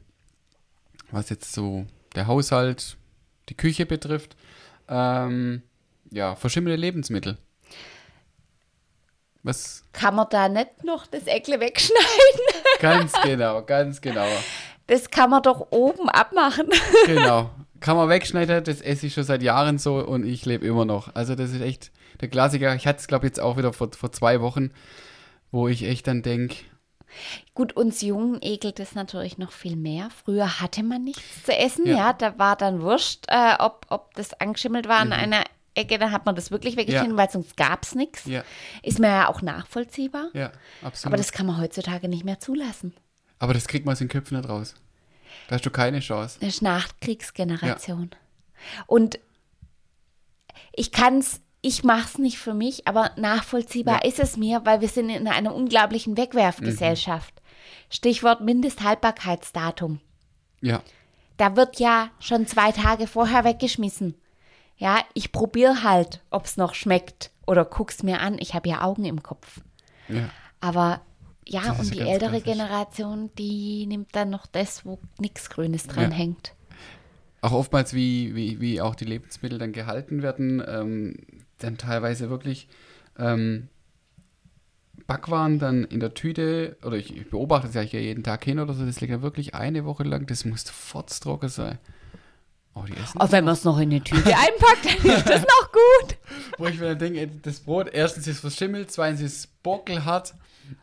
was 1.11 1.29
jetzt 1.29 1.53
so 1.53 1.87
der 2.14 2.27
Haushalt, 2.27 2.96
die 3.50 3.57
Küche 3.57 3.85
betrifft. 3.85 4.37
Ähm, 4.88 5.62
ja, 6.11 6.35
verschimmelte 6.35 6.81
Lebensmittel. 6.81 7.37
Was? 9.44 9.85
Kann 9.92 10.14
man 10.14 10.26
da 10.30 10.48
nicht 10.48 10.85
noch 10.85 11.07
das 11.07 11.26
Eckle 11.26 11.61
wegschneiden? 11.61 12.40
Ganz 12.80 13.12
genau, 13.22 13.62
ganz 13.62 14.00
genau. 14.00 14.26
Das 14.87 15.11
kann 15.11 15.30
man 15.30 15.42
doch 15.42 15.68
oben 15.70 16.09
abmachen. 16.09 16.68
Genau. 17.07 17.50
Kann 17.80 17.96
man 17.96 18.09
wegschneiden, 18.09 18.64
das 18.64 18.80
esse 18.80 19.07
ich 19.07 19.14
schon 19.14 19.24
seit 19.24 19.42
Jahren 19.42 19.78
so 19.78 19.96
und 19.96 20.24
ich 20.24 20.46
lebe 20.46 20.66
immer 20.66 20.87
noch. 20.87 21.14
Also 21.14 21.35
das 21.35 21.52
ist 21.52 21.61
echt 21.61 21.92
der 22.20 22.28
Klassiker. 22.28 22.74
Ich 22.74 22.87
hatte 22.87 22.98
es, 22.98 23.07
glaube 23.07 23.26
ich, 23.26 23.30
jetzt 23.30 23.40
auch 23.40 23.59
wieder 23.59 23.74
vor, 23.74 23.90
vor 23.92 24.11
zwei 24.11 24.40
Wochen, 24.40 24.70
wo 25.50 25.68
ich 25.68 25.85
echt 25.85 26.07
dann 26.07 26.22
denke, 26.22 26.57
Gut, 27.54 27.76
uns 27.76 28.00
Jungen 28.00 28.38
ekelt 28.42 28.80
es 28.80 28.94
natürlich 28.94 29.38
noch 29.38 29.52
viel 29.52 29.76
mehr. 29.76 30.09
Früher 30.24 30.61
hatte 30.61 30.83
man 30.83 31.04
nichts 31.04 31.44
zu 31.44 31.57
essen, 31.57 31.87
ja. 31.87 31.96
Ja. 31.96 32.12
Da 32.12 32.38
war 32.38 32.57
dann 32.57 32.80
wurscht, 32.80 33.26
äh, 33.28 33.54
ob, 33.61 33.87
ob 33.90 34.14
das 34.14 34.40
angeschimmelt 34.40 34.88
war 34.88 34.98
an 34.98 35.12
einer 35.12 35.44
Ecke, 35.74 35.98
dann 35.98 36.12
hat 36.12 36.24
man 36.26 36.34
das 36.37 36.50
wirklich 36.50 36.76
weggeschnitten, 36.76 37.12
Ja. 37.12 37.16
weil 37.16 37.30
sonst 37.30 37.56
gab 37.56 37.82
es 37.82 37.94
nichts. 37.94 38.24
ja, 38.26 38.44
Ist 38.82 38.98
mir 38.98 39.08
ja 39.08 39.28
auch 39.28 39.42
nachvollziehbar. 39.42 40.28
ja, 40.32 40.52
absolut. 40.82 41.06
Aber 41.06 41.16
das 41.16 41.32
kann 41.32 41.46
man 41.46 41.58
heutzutage 41.60 42.08
nicht 42.08 42.24
mehr 42.24 42.38
zulassen. 42.40 42.94
Aber 43.38 43.54
das 43.54 43.66
kriegt 43.66 43.84
man 43.84 43.92
aus 43.92 43.98
den 43.98 44.08
Köpfen 44.08 44.37
nicht 44.37 44.48
raus. 44.48 44.74
Da 45.48 45.56
hast 45.56 45.66
du 45.66 45.70
keine 45.70 46.00
Chance. 46.00 46.38
Das 46.40 46.48
ist 46.48 46.62
Nachkriegsgeneration. 46.62 48.10
Und 48.87 49.18
ich 50.72 50.92
kann 50.92 51.18
es, 51.18 51.40
ich 51.60 51.84
mache 51.84 52.04
es 52.06 52.18
nicht 52.18 52.38
für 52.38 52.54
mich, 52.54 52.87
aber 52.87 53.10
nachvollziehbar 53.16 54.00
Ja. 54.04 54.08
ist 54.08 54.18
es 54.20 54.37
mir, 54.37 54.64
weil 54.64 54.80
wir 54.80 54.88
sind 54.88 55.08
in 55.10 55.26
einer 55.28 55.54
unglaublichen 55.54 56.16
Wegwerfgesellschaft. 56.16 57.34
Stichwort 57.90 58.40
Mindesthaltbarkeitsdatum. 58.40 60.00
Ja, 60.60 60.82
Da 61.37 61.56
wird 61.56 61.80
ja 61.80 62.10
schon 62.20 62.46
zwei 62.46 62.70
Tage 62.70 63.06
vorher 63.08 63.42
weggeschmissen. 63.44 64.14
Ja, 64.76 65.00
ich 65.14 65.32
probiere 65.32 65.82
halt, 65.82 66.20
ob 66.30 66.44
es 66.46 66.56
noch 66.56 66.74
schmeckt 66.74 67.30
oder 67.46 67.64
guck's 67.64 68.02
mir 68.02 68.20
an. 68.20 68.38
Ich 68.38 68.54
habe 68.54 68.68
ja 68.68 68.82
Augen 68.82 69.04
im 69.04 69.22
Kopf. 69.22 69.60
ja. 70.08 70.28
Aber 70.60 71.00
ja, 71.46 71.68
Das 71.68 71.80
und 71.80 71.94
die 71.94 72.00
ältere 72.00 72.40
klassisch. 72.40 72.44
Generation, 72.44 73.30
die 73.38 73.87
nimmt 73.87 74.14
dann 74.16 74.30
noch 74.30 74.46
das, 74.46 74.84
wo 74.87 74.98
nichts 75.18 75.50
Grünes 75.50 75.87
dran 75.87 76.10
Ja. 76.10 76.16
hängt. 76.16 76.54
Auch 77.42 77.52
oftmals, 77.52 77.92
wie, 77.92 78.34
wie, 78.34 78.60
wie 78.60 78.80
auch 78.80 78.94
die 78.94 79.04
Lebensmittel 79.04 79.58
dann 79.58 79.72
gehalten 79.72 80.22
werden, 80.22 80.62
ähm, 80.66 81.16
dann 81.58 81.76
teilweise 81.76 82.30
wirklich 82.30 82.68
ähm, 83.18 83.68
Backwaren 85.06 85.58
dann 85.58 85.84
in 85.84 86.00
der 86.00 86.14
Tüte, 86.14 86.76
oder 86.82 86.96
ich, 86.96 87.14
ich 87.16 87.28
beobachte 87.28 87.68
es 87.68 87.74
ja 87.74 87.82
hier 87.82 88.00
jeden 88.02 88.22
Tag 88.24 88.44
hin 88.44 88.58
oder 88.58 88.72
so, 88.72 88.87
das 88.87 89.00
liegt 89.00 89.10
ja 89.12 89.22
wirklich 89.22 89.54
eine 89.54 89.84
Woche 89.84 90.04
lang, 90.04 90.26
das 90.26 90.44
muss 90.44 90.62
fortstrocken 90.70 91.48
sein. 91.48 91.78
Oh, 92.74 92.82
die 92.82 92.92
essen. 92.96 93.20
Auch 93.20 93.30
wenn 93.32 93.44
man 93.44 93.54
es 93.54 93.64
noch 93.64 93.78
in 93.78 93.90
eine 93.90 94.02
Tüte 94.02 94.26
einpackt, 94.37 94.84
dann 95.04 95.12
ist 95.16 95.28
das 95.28 95.42
noch 95.42 95.70
gut. 95.72 96.16
Wo 96.58 96.66
ich 96.66 96.78
mir 96.80 96.88
dann 96.88 96.98
denke, 96.98 97.20
ey, 97.20 97.30
das 97.42 97.60
Brot, 97.60 97.88
erstens 97.92 98.26
ist 98.26 98.34
es 98.37 98.40
verschimmelt, 98.40 98.90
zweitens 98.90 99.20
ist 99.20 99.37
es 99.38 99.46
bockelhart 99.62 100.34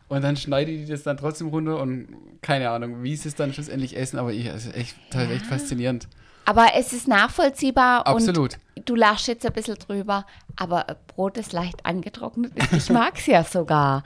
und 0.08 0.22
dann 0.22 0.36
schneide 0.36 0.70
ich 0.70 0.88
das 0.88 1.02
dann 1.02 1.16
trotzdem 1.16 1.48
runter 1.48 1.78
und 1.80 2.08
keine 2.40 2.70
Ahnung, 2.70 3.02
wie 3.02 3.14
sie 3.16 3.28
es 3.28 3.34
dann 3.34 3.52
schlussendlich 3.52 3.96
essen, 3.96 4.18
aber 4.18 4.32
ich, 4.32 4.46
es 4.46 4.66
ist 4.66 4.74
echt, 4.76 4.96
das 5.10 5.24
ist 5.24 5.30
echt 5.30 5.46
faszinierend. 5.46 6.08
Aber 6.44 6.68
es 6.74 6.92
ist 6.92 7.06
nachvollziehbar 7.06 8.04
Absolut. 8.06 8.58
und 8.76 8.88
du 8.88 8.94
lachst 8.96 9.28
jetzt 9.28 9.46
ein 9.46 9.52
bisschen 9.52 9.76
drüber, 9.76 10.26
aber 10.56 10.86
Brot 11.08 11.36
ist 11.36 11.52
leicht 11.52 11.84
angetrocknet. 11.86 12.52
ist. 12.58 12.72
Ich 12.72 12.90
mag 12.90 13.16
es 13.18 13.26
ja 13.26 13.44
sogar. 13.44 14.02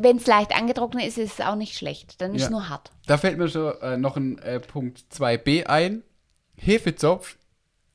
Wenn 0.00 0.16
es 0.16 0.26
leicht 0.26 0.56
angetrocknet 0.56 1.04
ist, 1.06 1.18
ist 1.18 1.38
es 1.38 1.46
auch 1.46 1.54
nicht 1.54 1.76
schlecht. 1.76 2.20
Dann 2.20 2.34
ist 2.34 2.40
Ja. 2.42 2.46
es 2.46 2.50
nur 2.50 2.68
hart. 2.68 2.90
Da 3.06 3.16
fällt 3.16 3.38
mir 3.38 3.48
schon 3.48 3.74
äh, 3.80 3.96
noch 3.96 4.16
ein 4.16 4.38
äh, 4.38 4.58
Punkt 4.58 5.04
2b 5.14 5.66
ein. 5.66 6.02
Hefezopf 6.56 7.36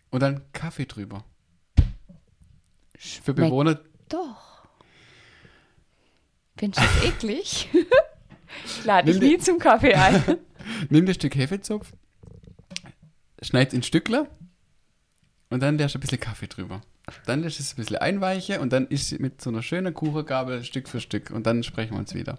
und 0.09 0.21
dann 0.21 0.43
Kaffee 0.53 0.85
drüber. 0.85 1.23
Für 2.97 3.33
Bewohner, 3.33 3.79
Doch. 4.09 4.65
Findest 6.57 6.81
du 6.81 6.85
das 6.95 7.03
eklig? 7.05 7.69
Lade 8.83 9.11
ich 9.11 9.19
nie 9.19 9.37
zum 9.37 9.59
Kaffee 9.59 9.93
ein. 9.93 10.37
nimm 10.89 11.05
das 11.05 11.15
Stück 11.15 11.35
Hefezopf, 11.35 11.93
schneid 13.41 13.73
in 13.73 13.83
Stückler 13.83 14.27
und 15.49 15.61
dann 15.61 15.77
lässt 15.77 15.95
du 15.95 15.99
ein 15.99 16.01
bisschen 16.01 16.19
Kaffee 16.19 16.47
drüber. 16.47 16.81
Dann 17.25 17.41
lässt 17.43 17.59
es 17.59 17.73
ein 17.73 17.77
bisschen 17.77 17.97
einweichen 17.97 18.59
und 18.59 18.73
dann 18.73 18.87
ist 18.87 19.07
sie 19.09 19.17
mit 19.19 19.41
so 19.41 19.49
einer 19.49 19.63
schönen 19.63 19.93
Kuchengabel 19.93 20.63
Stück 20.63 20.89
für 20.89 20.99
Stück 20.99 21.31
und 21.31 21.47
dann 21.47 21.63
sprechen 21.63 21.93
wir 21.93 21.99
uns 21.99 22.13
wieder. 22.13 22.37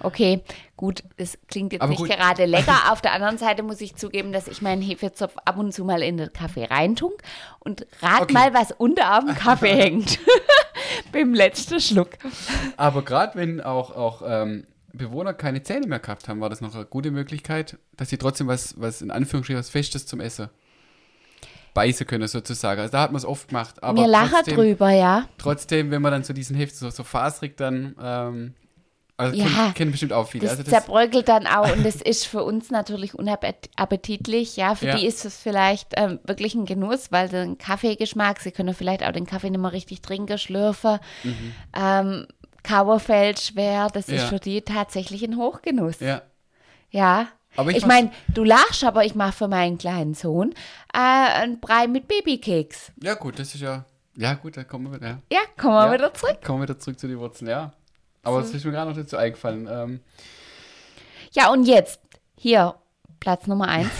Okay, 0.00 0.42
gut, 0.76 1.02
das 1.16 1.38
klingt 1.48 1.72
jetzt 1.72 1.80
Aber 1.80 1.88
nicht 1.90 2.00
gut. 2.00 2.10
gerade 2.10 2.44
lecker. 2.44 2.76
Auf 2.92 3.00
der 3.00 3.12
anderen 3.14 3.38
Seite 3.38 3.62
muss 3.62 3.80
ich 3.80 3.96
zugeben, 3.96 4.32
dass 4.32 4.48
ich 4.48 4.60
meinen 4.60 4.82
Hefezopf 4.82 5.34
ab 5.46 5.56
und 5.56 5.72
zu 5.72 5.84
mal 5.84 6.02
in 6.02 6.18
den 6.18 6.32
Kaffee 6.34 6.64
reintunk 6.64 7.14
und 7.60 7.86
rat 8.02 8.22
Okay. 8.22 8.32
mal, 8.34 8.52
was 8.52 8.72
unter 8.72 9.06
am 9.10 9.34
Kaffee 9.34 9.74
hängt. 9.74 10.18
Beim 11.12 11.32
letzten 11.32 11.80
Schluck. 11.80 12.10
Aber 12.76 13.02
gerade 13.02 13.38
wenn 13.38 13.62
auch, 13.62 13.96
auch 13.96 14.22
ähm, 14.26 14.66
Bewohner 14.92 15.32
keine 15.32 15.62
Zähne 15.62 15.86
mehr 15.86 16.00
gehabt 16.00 16.28
haben, 16.28 16.40
war 16.42 16.50
das 16.50 16.60
noch 16.60 16.74
eine 16.74 16.84
gute 16.84 17.10
Möglichkeit, 17.10 17.78
dass 17.96 18.10
sie 18.10 18.18
trotzdem 18.18 18.48
was, 18.48 18.78
was 18.78 19.00
in 19.00 19.10
Anführungsstrichen 19.10 19.58
was 19.58 19.70
Festes 19.70 20.04
zum 20.06 20.20
Essen 20.20 20.50
beißen 21.74 22.06
können, 22.06 22.26
sozusagen. 22.28 22.80
Also 22.80 22.92
da 22.92 23.02
hat 23.02 23.10
man 23.12 23.18
es 23.18 23.24
oft 23.26 23.48
gemacht. 23.48 23.82
Aber 23.82 24.00
Mir 24.00 24.08
lachen 24.08 24.30
trotzdem, 24.30 24.54
drüber, 24.56 24.90
ja. 24.90 25.28
trotzdem, 25.38 25.90
wenn 25.90 26.00
man 26.02 26.12
dann 26.12 26.24
so 26.24 26.32
diesen 26.32 26.56
Heft 26.56 26.76
so, 26.76 26.88
so 26.90 27.02
faserig 27.04 27.56
dann, 27.56 27.94
ähm, 28.00 28.54
also 29.16 29.36
Ja. 29.36 29.44
kennen, 29.44 29.74
kennen 29.74 29.90
bestimmt 29.92 30.12
auch 30.12 30.28
viele. 30.28 30.42
Das, 30.42 30.52
also 30.58 30.62
das, 30.62 30.70
zerbröckelt 30.72 31.28
dann 31.28 31.46
auch 31.46 31.70
und 31.76 31.84
das 31.84 31.96
ist 31.96 32.26
für 32.26 32.42
uns 32.42 32.70
natürlich 32.70 33.14
unappetitlich. 33.14 34.56
Ja, 34.56 34.74
für 34.74 34.86
Ja. 34.86 34.96
die 34.96 35.06
ist 35.06 35.24
es 35.24 35.36
vielleicht 35.36 35.88
ähm, 35.96 36.18
wirklich 36.24 36.54
ein 36.54 36.64
Genuss, 36.66 37.12
weil 37.12 37.30
sie 37.30 37.38
einen 37.38 37.58
Kaffeegeschmack, 37.58 38.40
sie 38.40 38.50
können 38.50 38.74
vielleicht 38.74 39.04
auch 39.04 39.12
den 39.12 39.26
Kaffee 39.26 39.50
nicht 39.50 39.60
mehr 39.60 39.72
richtig 39.72 40.00
trinken, 40.02 40.38
schlürfen. 40.38 40.98
Ähm, 41.76 42.26
Kauer 42.62 42.98
fällt 42.98 43.40
schwer, 43.40 43.88
das 43.92 44.08
ist 44.08 44.22
Ja. 44.22 44.28
für 44.28 44.40
die 44.40 44.62
tatsächlich 44.62 45.22
ein 45.24 45.36
Hochgenuss. 45.36 46.00
ja. 46.00 46.22
Ja. 46.90 47.28
Aber 47.56 47.70
ich 47.70 47.78
ich 47.78 47.86
meine, 47.86 48.10
du 48.28 48.44
lachst, 48.44 48.82
aber 48.84 49.04
ich 49.04 49.14
mache 49.14 49.32
für 49.32 49.48
meinen 49.48 49.78
kleinen 49.78 50.14
Sohn 50.14 50.52
äh, 50.92 50.98
einen 50.98 51.60
Brei 51.60 51.86
mit 51.86 52.08
Babykeks. 52.08 52.92
ja, 53.02 53.14
gut, 53.14 53.38
das 53.38 53.54
ist 53.54 53.60
ja, 53.60 53.84
ja 54.16 54.34
gut, 54.34 54.56
da 54.56 54.64
kommen 54.64 54.90
wir 54.90 55.00
wieder, 55.00 55.20
ja. 55.32 55.40
Kommen 55.56 55.74
wir 55.74 55.86
Ja. 55.86 55.92
wieder 55.94 56.14
zurück. 56.14 56.38
kommen 56.44 56.60
wir 56.60 56.68
wieder 56.68 56.78
zurück 56.78 56.98
zu 56.98 57.06
den 57.08 57.18
Wurzeln, 57.18 57.48
ja. 57.50 57.72
Aber 58.22 58.40
das 58.40 58.52
ist 58.54 58.64
mir 58.64 58.72
gerade 58.72 58.90
noch 58.90 58.96
dazu 58.96 59.16
eingefallen. 59.16 59.68
Ähm, 59.70 60.00
Ja, 61.32 61.50
und 61.52 61.64
jetzt 61.66 62.00
hier 62.36 62.74
Platz 63.20 63.46
Nummer 63.46 63.68
eins. 63.68 63.90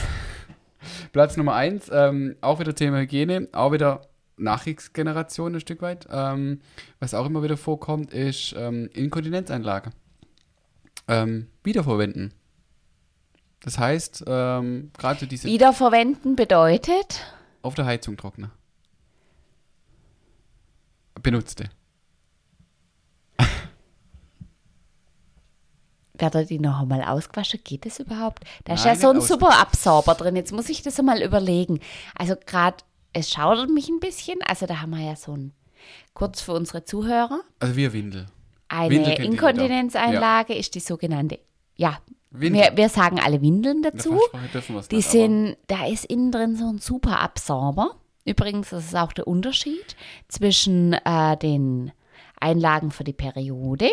Platz 1.13 1.37
Nummer 1.37 1.55
eins, 1.55 1.91
ähm, 1.93 2.37
auch 2.41 2.59
wieder 2.61 2.75
Thema 2.75 2.99
Hygiene, 2.99 3.49
auch 3.53 3.73
wieder 3.73 4.03
Nachkriegsgeneration 4.37 5.55
ein 5.55 5.61
Stück 5.61 5.81
weit. 5.83 6.07
Ähm, 6.11 6.61
was 7.01 7.15
auch 7.15 7.27
immer 7.27 7.43
wieder 7.43 7.57
vorkommt, 7.57 8.13
ist 8.13 8.55
ähm, 8.57 8.89
Inkontinenzeinlage. 8.93 9.91
Ähm, 11.07 11.49
wiederverwenden. 11.63 12.33
Das 13.65 13.79
heißt, 13.79 14.25
ähm, 14.27 14.91
gerade 14.99 15.27
diese 15.27 15.49
Wiederverwenden 15.49 16.37
bedeutet, 16.37 17.23
auf 17.63 17.75
der 17.75 17.87
Heizung 17.87 18.19
trocknen. 18.19 18.51
Benutzte. 21.23 21.71
Wird 26.19 26.51
die 26.51 26.59
noch 26.59 26.81
einmal 26.81 27.03
ausgewaschen? 27.03 27.61
Geht 27.65 27.87
das 27.87 28.01
überhaupt? 28.01 28.45
Da 28.65 28.75
ist 28.75 28.85
Nein, 28.85 28.97
ja 28.97 29.01
so 29.01 29.09
ein 29.09 29.23
super 29.23 29.59
Absorber 29.59 30.15
drin. 30.15 30.37
Jetzt 30.37 30.53
muss 30.53 30.69
ich 30.69 30.83
das 30.83 31.01
mal 31.01 31.23
überlegen. 31.23 31.81
Also 32.15 32.35
gerade, 32.37 32.77
es 33.15 33.31
schaudert 33.31 33.71
mich 33.71 33.89
ein 33.89 34.01
bisschen. 34.01 34.41
Also 34.47 34.67
da 34.67 34.83
haben 34.83 34.91
wir 34.91 35.01
ja 35.03 35.17
so 35.17 35.35
ein, 35.35 35.55
Kurz 36.13 36.41
für 36.41 36.53
unsere 36.53 36.85
Zuhörer. 36.85 37.41
Also 37.61 37.77
wir 37.77 37.93
Windel. 37.93 38.27
Eine 38.69 39.17
Inkontinenzeinlage 39.17 40.55
ist 40.55 40.75
die 40.75 40.81
sogenannte, 40.81 41.39
ja, 41.77 41.99
wir, 42.41 42.73
wir, 42.75 42.89
sagen 42.89 43.21
alle 43.21 43.41
Windeln 43.41 43.83
dazu. 43.83 44.19
Die 44.91 44.97
nicht, 44.97 45.09
sind, 45.09 45.57
da 45.69 45.87
ist 45.87 46.05
innen 46.05 46.33
drin 46.33 46.57
so 46.57 46.69
ein 46.69 46.79
super 46.79 47.21
Absorber. 47.21 47.95
Übrigens, 48.25 48.71
das 48.71 48.87
ist 48.87 48.97
auch 48.97 49.13
der 49.13 49.29
Unterschied 49.29 49.97
zwischen 50.29 50.95
äh, 50.95 51.37
den 51.37 51.93
Einlagen 52.41 52.91
für 52.91 53.05
die 53.05 53.13
Periode 53.13 53.91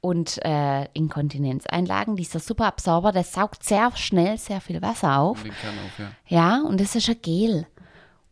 und 0.00 0.38
äh, 0.44 0.84
Inkontinenzeinlagen. 0.92 2.16
Dieser 2.16 2.38
Superabsorber, 2.38 3.12
der 3.12 3.24
saugt 3.24 3.64
sehr 3.64 3.90
schnell 3.96 4.38
sehr 4.38 4.60
viel 4.60 4.80
Wasser 4.80 5.18
auf. 5.18 5.44
auf 5.44 5.98
ja. 5.98 6.12
ja. 6.28 6.62
und 6.62 6.80
das 6.80 6.94
ist 6.94 7.08
ein 7.08 7.20
Gel. 7.20 7.66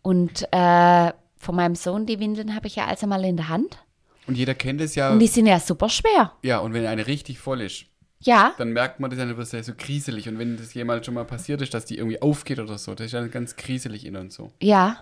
Und 0.03 0.47
äh, 0.53 1.12
von 1.37 1.57
meinem 1.57 1.75
Sohn, 1.75 2.07
die 2.07 2.21
Windeln 2.21 2.55
habe 2.55 2.67
ich 2.67 2.77
ja 2.77 2.87
also 2.87 3.07
mal 3.07 3.25
in 3.25 3.37
der 3.37 3.49
Hand. 3.49 3.85
Und 4.27 4.37
jeder 4.37 4.55
kennt 4.55 4.81
es 4.81 4.95
ja. 4.95 5.11
Und 5.11 5.19
die 5.19 5.27
sind 5.27 5.47
ja 5.47 5.59
super 5.59 5.88
schwer. 5.88 6.33
Ja, 6.43 6.59
und 6.59 6.73
wenn 6.73 6.87
eine 6.87 7.07
richtig 7.07 7.38
voll 7.38 7.61
ist, 7.61 7.87
ja. 8.27 8.55
dann 8.59 8.73
merkt 8.73 9.01
man 9.01 9.11
das 9.11 9.19
ja 9.19 9.27
nicht 9.27 9.65
so 9.65 9.73
kriselig. 9.77 10.29
Und 10.29 10.39
wenn 10.39 10.57
das 10.57 10.75
jemals 10.75 11.07
schon 11.07 11.15
mal 11.15 11.25
passiert 11.25 11.63
ist, 11.63 11.75
dass 11.75 11.85
die 11.85 11.99
irgendwie 11.99 12.21
aufgeht 12.21 12.59
oder 12.59 12.79
so, 12.79 12.95
das 12.95 13.07
ist 13.07 13.13
ja 13.13 13.27
ganz 13.27 13.57
kriselig 13.57 14.07
innen 14.07 14.23
und 14.23 14.33
so. 14.33 14.51
Ja. 14.61 14.99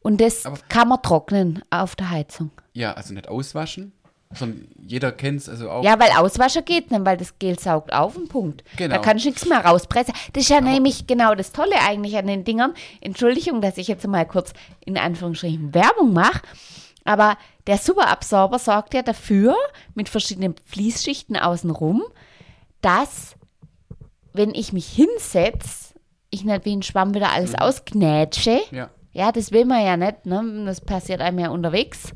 Und 0.00 0.20
das 0.20 0.44
Aber 0.44 0.58
kann 0.68 0.88
man 0.88 1.02
trocknen 1.02 1.62
auf 1.70 1.96
der 1.96 2.10
Heizung. 2.10 2.50
Ja, 2.74 2.92
also 2.92 3.14
nicht 3.14 3.28
auswaschen, 3.28 3.92
sondern 4.34 4.68
jeder 4.76 5.12
kennt 5.12 5.40
es 5.40 5.48
also 5.48 5.70
auch. 5.70 5.82
Ja, 5.82 5.98
weil 5.98 6.10
auswaschen 6.10 6.64
geht 6.64 6.90
nicht, 6.90 7.04
weil 7.04 7.16
das 7.16 7.38
Gel 7.38 7.58
saugt 7.58 7.92
auf 7.92 8.16
und 8.16 8.28
Punkt. 8.28 8.64
Genau. 8.76 8.96
Da 8.96 9.00
kannst 9.00 9.24
du 9.24 9.30
nichts 9.30 9.46
mehr 9.48 9.64
rauspressen. 9.64 10.14
Das 10.32 10.42
ist 10.42 10.50
ja 10.50 10.58
Aber 10.58 10.68
nämlich 10.70 11.06
genau 11.06 11.34
das 11.34 11.52
Tolle 11.52 11.76
eigentlich 11.88 12.16
an 12.16 12.26
den 12.26 12.44
Dingern. 12.44 12.74
Entschuldigung, 13.00 13.62
dass 13.62 13.78
ich 13.78 13.88
jetzt 13.88 14.06
mal 14.06 14.26
kurz 14.26 14.52
in 14.84 14.98
Anführungsstrichen 14.98 15.72
Werbung 15.72 16.12
mache. 16.12 16.42
Aber 17.04 17.36
der 17.66 17.78
Superabsorber 17.78 18.58
sorgt 18.58 18.94
ja 18.94 19.02
dafür, 19.02 19.54
mit 19.94 20.08
verschiedenen 20.08 20.54
Fließschichten 20.64 21.36
außenrum, 21.36 22.02
dass, 22.80 23.36
wenn 24.32 24.54
ich 24.54 24.72
mich 24.72 24.86
hinsetze, 24.86 25.94
ich 26.30 26.44
nicht 26.44 26.64
wie 26.64 26.76
ein 26.76 26.82
Schwamm 26.82 27.14
wieder 27.14 27.32
alles 27.32 27.52
mhm. 27.52 27.58
ausknätsche. 27.58 28.60
Ja. 28.70 28.90
ja, 29.12 29.32
das 29.32 29.52
will 29.52 29.64
man 29.64 29.84
ja 29.84 29.96
nicht. 29.96 30.26
Ne? 30.26 30.64
Das 30.66 30.80
passiert 30.80 31.20
einem 31.20 31.38
ja 31.38 31.50
unterwegs. 31.50 32.12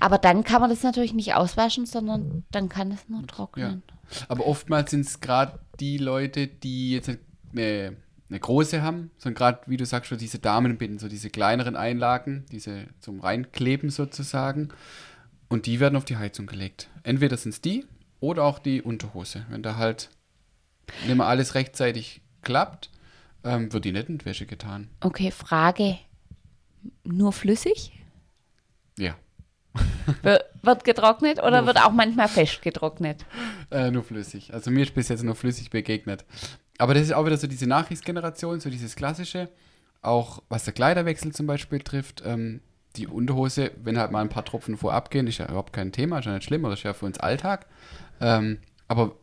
Aber 0.00 0.18
dann 0.18 0.44
kann 0.44 0.60
man 0.60 0.70
das 0.70 0.82
natürlich 0.82 1.12
nicht 1.12 1.34
auswaschen, 1.34 1.86
sondern 1.86 2.44
dann 2.50 2.68
kann 2.68 2.90
es 2.92 3.08
nur 3.08 3.26
trocknen. 3.26 3.82
Ja. 4.10 4.16
Aber 4.28 4.46
oftmals 4.46 4.90
sind 4.90 5.06
es 5.06 5.20
gerade 5.20 5.58
die 5.80 5.98
Leute, 5.98 6.46
die 6.46 6.92
jetzt 6.92 7.10
eine 7.52 7.96
eine 8.30 8.40
große 8.40 8.82
haben, 8.82 9.10
sondern 9.16 9.36
gerade, 9.36 9.60
wie 9.66 9.76
du 9.76 9.86
sagst, 9.86 10.08
schon 10.08 10.18
diese 10.18 10.38
Damenbinden, 10.38 10.98
so 10.98 11.08
diese 11.08 11.30
kleineren 11.30 11.76
Einlagen, 11.76 12.44
diese 12.52 12.86
zum 13.00 13.20
Reinkleben 13.20 13.90
sozusagen. 13.90 14.68
Und 15.48 15.66
die 15.66 15.80
werden 15.80 15.96
auf 15.96 16.04
die 16.04 16.18
Heizung 16.18 16.46
gelegt. 16.46 16.88
Entweder 17.02 17.36
sind 17.36 17.52
es 17.52 17.60
die 17.62 17.86
oder 18.20 18.44
auch 18.44 18.58
die 18.58 18.82
Unterhose. 18.82 19.46
Wenn 19.48 19.62
da 19.62 19.76
halt 19.76 20.10
nicht 21.06 21.16
mehr 21.16 21.26
alles 21.26 21.54
rechtzeitig 21.54 22.20
klappt, 22.42 22.90
ähm, 23.44 23.72
wird 23.72 23.84
die 23.84 23.92
nicht 23.92 24.08
in 24.08 24.18
die 24.18 24.24
Wäsche 24.24 24.46
getan. 24.46 24.88
Okay, 25.00 25.30
Frage. 25.30 25.98
Nur 27.04 27.32
flüssig? 27.32 27.92
Ja. 28.98 29.16
wird 30.62 30.84
getrocknet 30.84 31.38
oder 31.38 31.58
nur 31.58 31.66
wird 31.68 31.82
auch 31.82 31.92
manchmal 31.92 32.28
fest 32.28 32.62
getrocknet? 32.62 33.24
Äh, 33.70 33.90
nur 33.90 34.02
flüssig. 34.02 34.52
Also 34.52 34.70
mir 34.70 34.82
ist 34.82 34.94
bis 34.94 35.08
jetzt 35.08 35.22
nur 35.22 35.34
flüssig 35.34 35.70
begegnet. 35.70 36.24
Aber 36.78 36.94
das 36.94 37.04
ist 37.04 37.12
auch 37.12 37.26
wieder 37.26 37.36
so 37.36 37.46
diese 37.46 37.66
Nachkriegsgeneration, 37.66 38.60
so 38.60 38.70
dieses 38.70 38.96
klassische. 38.96 39.48
Auch 40.00 40.42
was 40.48 40.64
der 40.64 40.72
Kleiderwechsel 40.72 41.32
zum 41.32 41.46
Beispiel 41.46 41.80
trifft. 41.80 42.22
Ähm, 42.24 42.60
die 42.96 43.06
Unterhose, 43.06 43.70
wenn 43.82 43.98
halt 43.98 44.10
mal 44.10 44.20
ein 44.20 44.28
paar 44.28 44.44
Tropfen 44.44 44.76
vorab 44.76 45.10
gehen, 45.10 45.26
ist 45.26 45.38
ja 45.38 45.46
überhaupt 45.46 45.72
kein 45.72 45.92
Thema, 45.92 46.18
ist 46.18 46.26
ja 46.26 46.34
nicht 46.34 46.44
schlimm, 46.44 46.62
das 46.62 46.74
ist 46.74 46.82
ja 46.84 46.94
für 46.94 47.06
uns 47.06 47.18
Alltag. 47.18 47.66
Ähm, 48.20 48.58
aber 48.86 49.16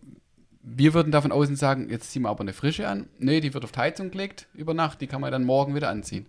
wir 0.61 0.93
würden 0.93 1.11
davon 1.11 1.31
außen 1.31 1.55
sagen, 1.55 1.89
jetzt 1.89 2.11
ziehen 2.11 2.23
wir 2.23 2.29
aber 2.29 2.41
eine 2.41 2.53
frische 2.53 2.87
an. 2.87 3.07
Nee, 3.19 3.39
die 3.39 3.53
wird 3.53 3.63
auf 3.63 3.71
die 3.71 3.79
Heizung 3.79 4.11
gelegt 4.11 4.47
über 4.53 4.73
Nacht, 4.73 5.01
die 5.01 5.07
kann 5.07 5.21
man 5.21 5.31
dann 5.31 5.43
morgen 5.43 5.75
wieder 5.75 5.89
anziehen. 5.89 6.25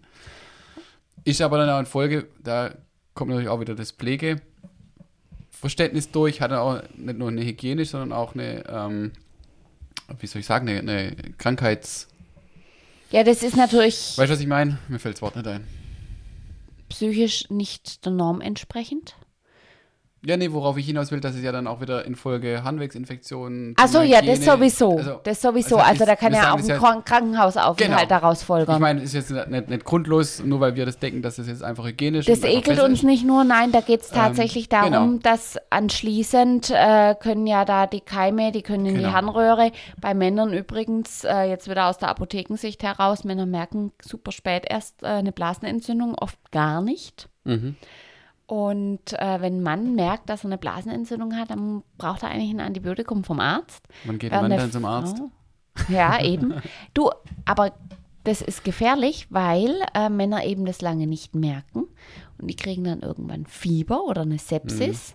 Ist 1.24 1.40
aber 1.40 1.58
dann 1.58 1.70
auch 1.70 1.80
in 1.80 1.86
Folge, 1.86 2.26
da 2.42 2.74
kommt 3.14 3.30
natürlich 3.30 3.48
auch 3.48 3.60
wieder 3.60 3.74
das 3.74 3.92
Pflegeverständnis 3.92 6.10
durch, 6.10 6.40
hat 6.40 6.52
auch 6.52 6.82
nicht 6.96 7.18
nur 7.18 7.28
eine 7.28 7.44
Hygiene, 7.44 7.84
sondern 7.84 8.12
auch 8.12 8.34
eine 8.34 8.64
ähm, 8.68 9.12
wie 10.18 10.26
soll 10.26 10.40
ich 10.40 10.46
sagen, 10.46 10.68
eine, 10.68 10.80
eine 10.80 11.16
Krankheits... 11.38 12.08
Ja, 13.10 13.22
das 13.22 13.42
ist 13.42 13.56
natürlich... 13.56 14.16
Weißt 14.16 14.28
du, 14.28 14.34
was 14.34 14.40
ich 14.40 14.46
meine? 14.46 14.78
Mir 14.88 14.98
fällt 14.98 15.16
das 15.16 15.22
Wort 15.22 15.36
nicht 15.36 15.46
ein. 15.46 15.66
Psychisch 16.88 17.48
nicht 17.50 18.04
der 18.04 18.12
Norm 18.12 18.40
entsprechend? 18.40 19.14
Ja, 20.26 20.36
nee, 20.36 20.50
worauf 20.50 20.76
ich 20.76 20.86
hinaus 20.86 21.12
will, 21.12 21.20
dass 21.20 21.36
es 21.36 21.42
ja 21.44 21.52
dann 21.52 21.68
auch 21.68 21.80
wieder 21.80 22.04
infolge 22.04 22.64
Harnwegsinfektionen. 22.64 23.74
Achso, 23.76 24.02
ja, 24.02 24.20
das 24.20 24.44
sowieso. 24.44 24.96
Also, 24.96 25.20
das 25.22 25.40
sowieso. 25.40 25.76
Also, 25.76 25.90
also 25.90 26.04
da 26.04 26.16
kann 26.16 26.34
ja 26.34 26.52
auch 26.52 26.58
ein 26.58 26.66
ja, 26.66 26.78
Krankenhausaufenthalt 26.78 28.08
genau. 28.08 28.20
daraus 28.20 28.42
folgen. 28.42 28.72
Ich 28.72 28.78
meine, 28.80 29.02
ist 29.02 29.14
jetzt 29.14 29.30
nicht, 29.30 29.68
nicht, 29.68 29.84
grundlos, 29.84 30.42
nur 30.42 30.58
weil 30.58 30.74
wir 30.74 30.84
das 30.84 30.98
denken, 30.98 31.22
dass 31.22 31.36
das 31.36 31.46
jetzt 31.46 31.62
einfach 31.62 31.86
hygienisch 31.86 32.26
ist. 32.26 32.42
Das 32.42 32.50
ekelt 32.50 32.80
uns 32.82 32.98
ist. 32.98 33.04
nicht 33.04 33.24
nur, 33.24 33.44
nein, 33.44 33.70
da 33.70 33.80
geht 33.80 34.02
es 34.02 34.10
ähm, 34.10 34.16
tatsächlich 34.16 34.64
ähm, 34.64 34.90
darum, 34.90 35.10
genau. 35.10 35.22
dass 35.22 35.58
anschließend 35.70 36.70
äh, 36.70 37.14
können 37.14 37.46
ja 37.46 37.64
da 37.64 37.86
die 37.86 38.00
Keime, 38.00 38.50
die 38.50 38.62
können 38.62 38.84
in 38.84 38.96
genau. 38.96 39.08
die 39.08 39.14
Harnröhre. 39.14 39.70
Bei 40.00 40.12
Männern 40.12 40.52
übrigens, 40.52 41.22
äh, 41.22 41.44
jetzt 41.44 41.70
wieder 41.70 41.86
aus 41.86 41.98
der 41.98 42.08
Apothekensicht 42.08 42.82
heraus, 42.82 43.22
Männer 43.22 43.46
merken 43.46 43.92
super 44.02 44.32
spät 44.32 44.64
erst 44.68 45.04
äh, 45.04 45.06
eine 45.06 45.30
Blasenentzündung, 45.30 46.16
oft 46.16 46.50
gar 46.50 46.82
nicht. 46.82 47.28
Mhm. 47.44 47.76
Und 48.46 49.12
äh, 49.14 49.40
wenn 49.40 49.58
ein 49.58 49.62
Mann 49.62 49.94
merkt, 49.96 50.30
dass 50.30 50.44
er 50.44 50.46
eine 50.46 50.58
Blasenentzündung 50.58 51.34
hat, 51.36 51.50
dann 51.50 51.82
braucht 51.98 52.22
er 52.22 52.30
eigentlich 52.30 52.50
ein 52.50 52.60
Antibiotikum 52.60 53.24
vom 53.24 53.40
Arzt. 53.40 53.86
Man 54.04 54.18
geht 54.18 54.30
Mann 54.30 54.50
dann 54.50 54.70
zum 54.70 54.84
Arzt. 54.84 55.20
Ja, 55.88 56.20
eben. 56.22 56.54
Du, 56.94 57.10
aber 57.44 57.72
das 58.22 58.42
ist 58.42 58.64
gefährlich, 58.64 59.26
weil 59.30 59.74
äh, 59.94 60.08
Männer 60.08 60.44
eben 60.44 60.64
das 60.64 60.80
lange 60.80 61.06
nicht 61.06 61.34
merken. 61.34 61.86
Und 62.38 62.48
die 62.48 62.56
kriegen 62.56 62.84
dann 62.84 63.00
irgendwann 63.00 63.46
Fieber 63.46 64.04
oder 64.04 64.22
eine 64.22 64.38
Sepsis. 64.38 65.14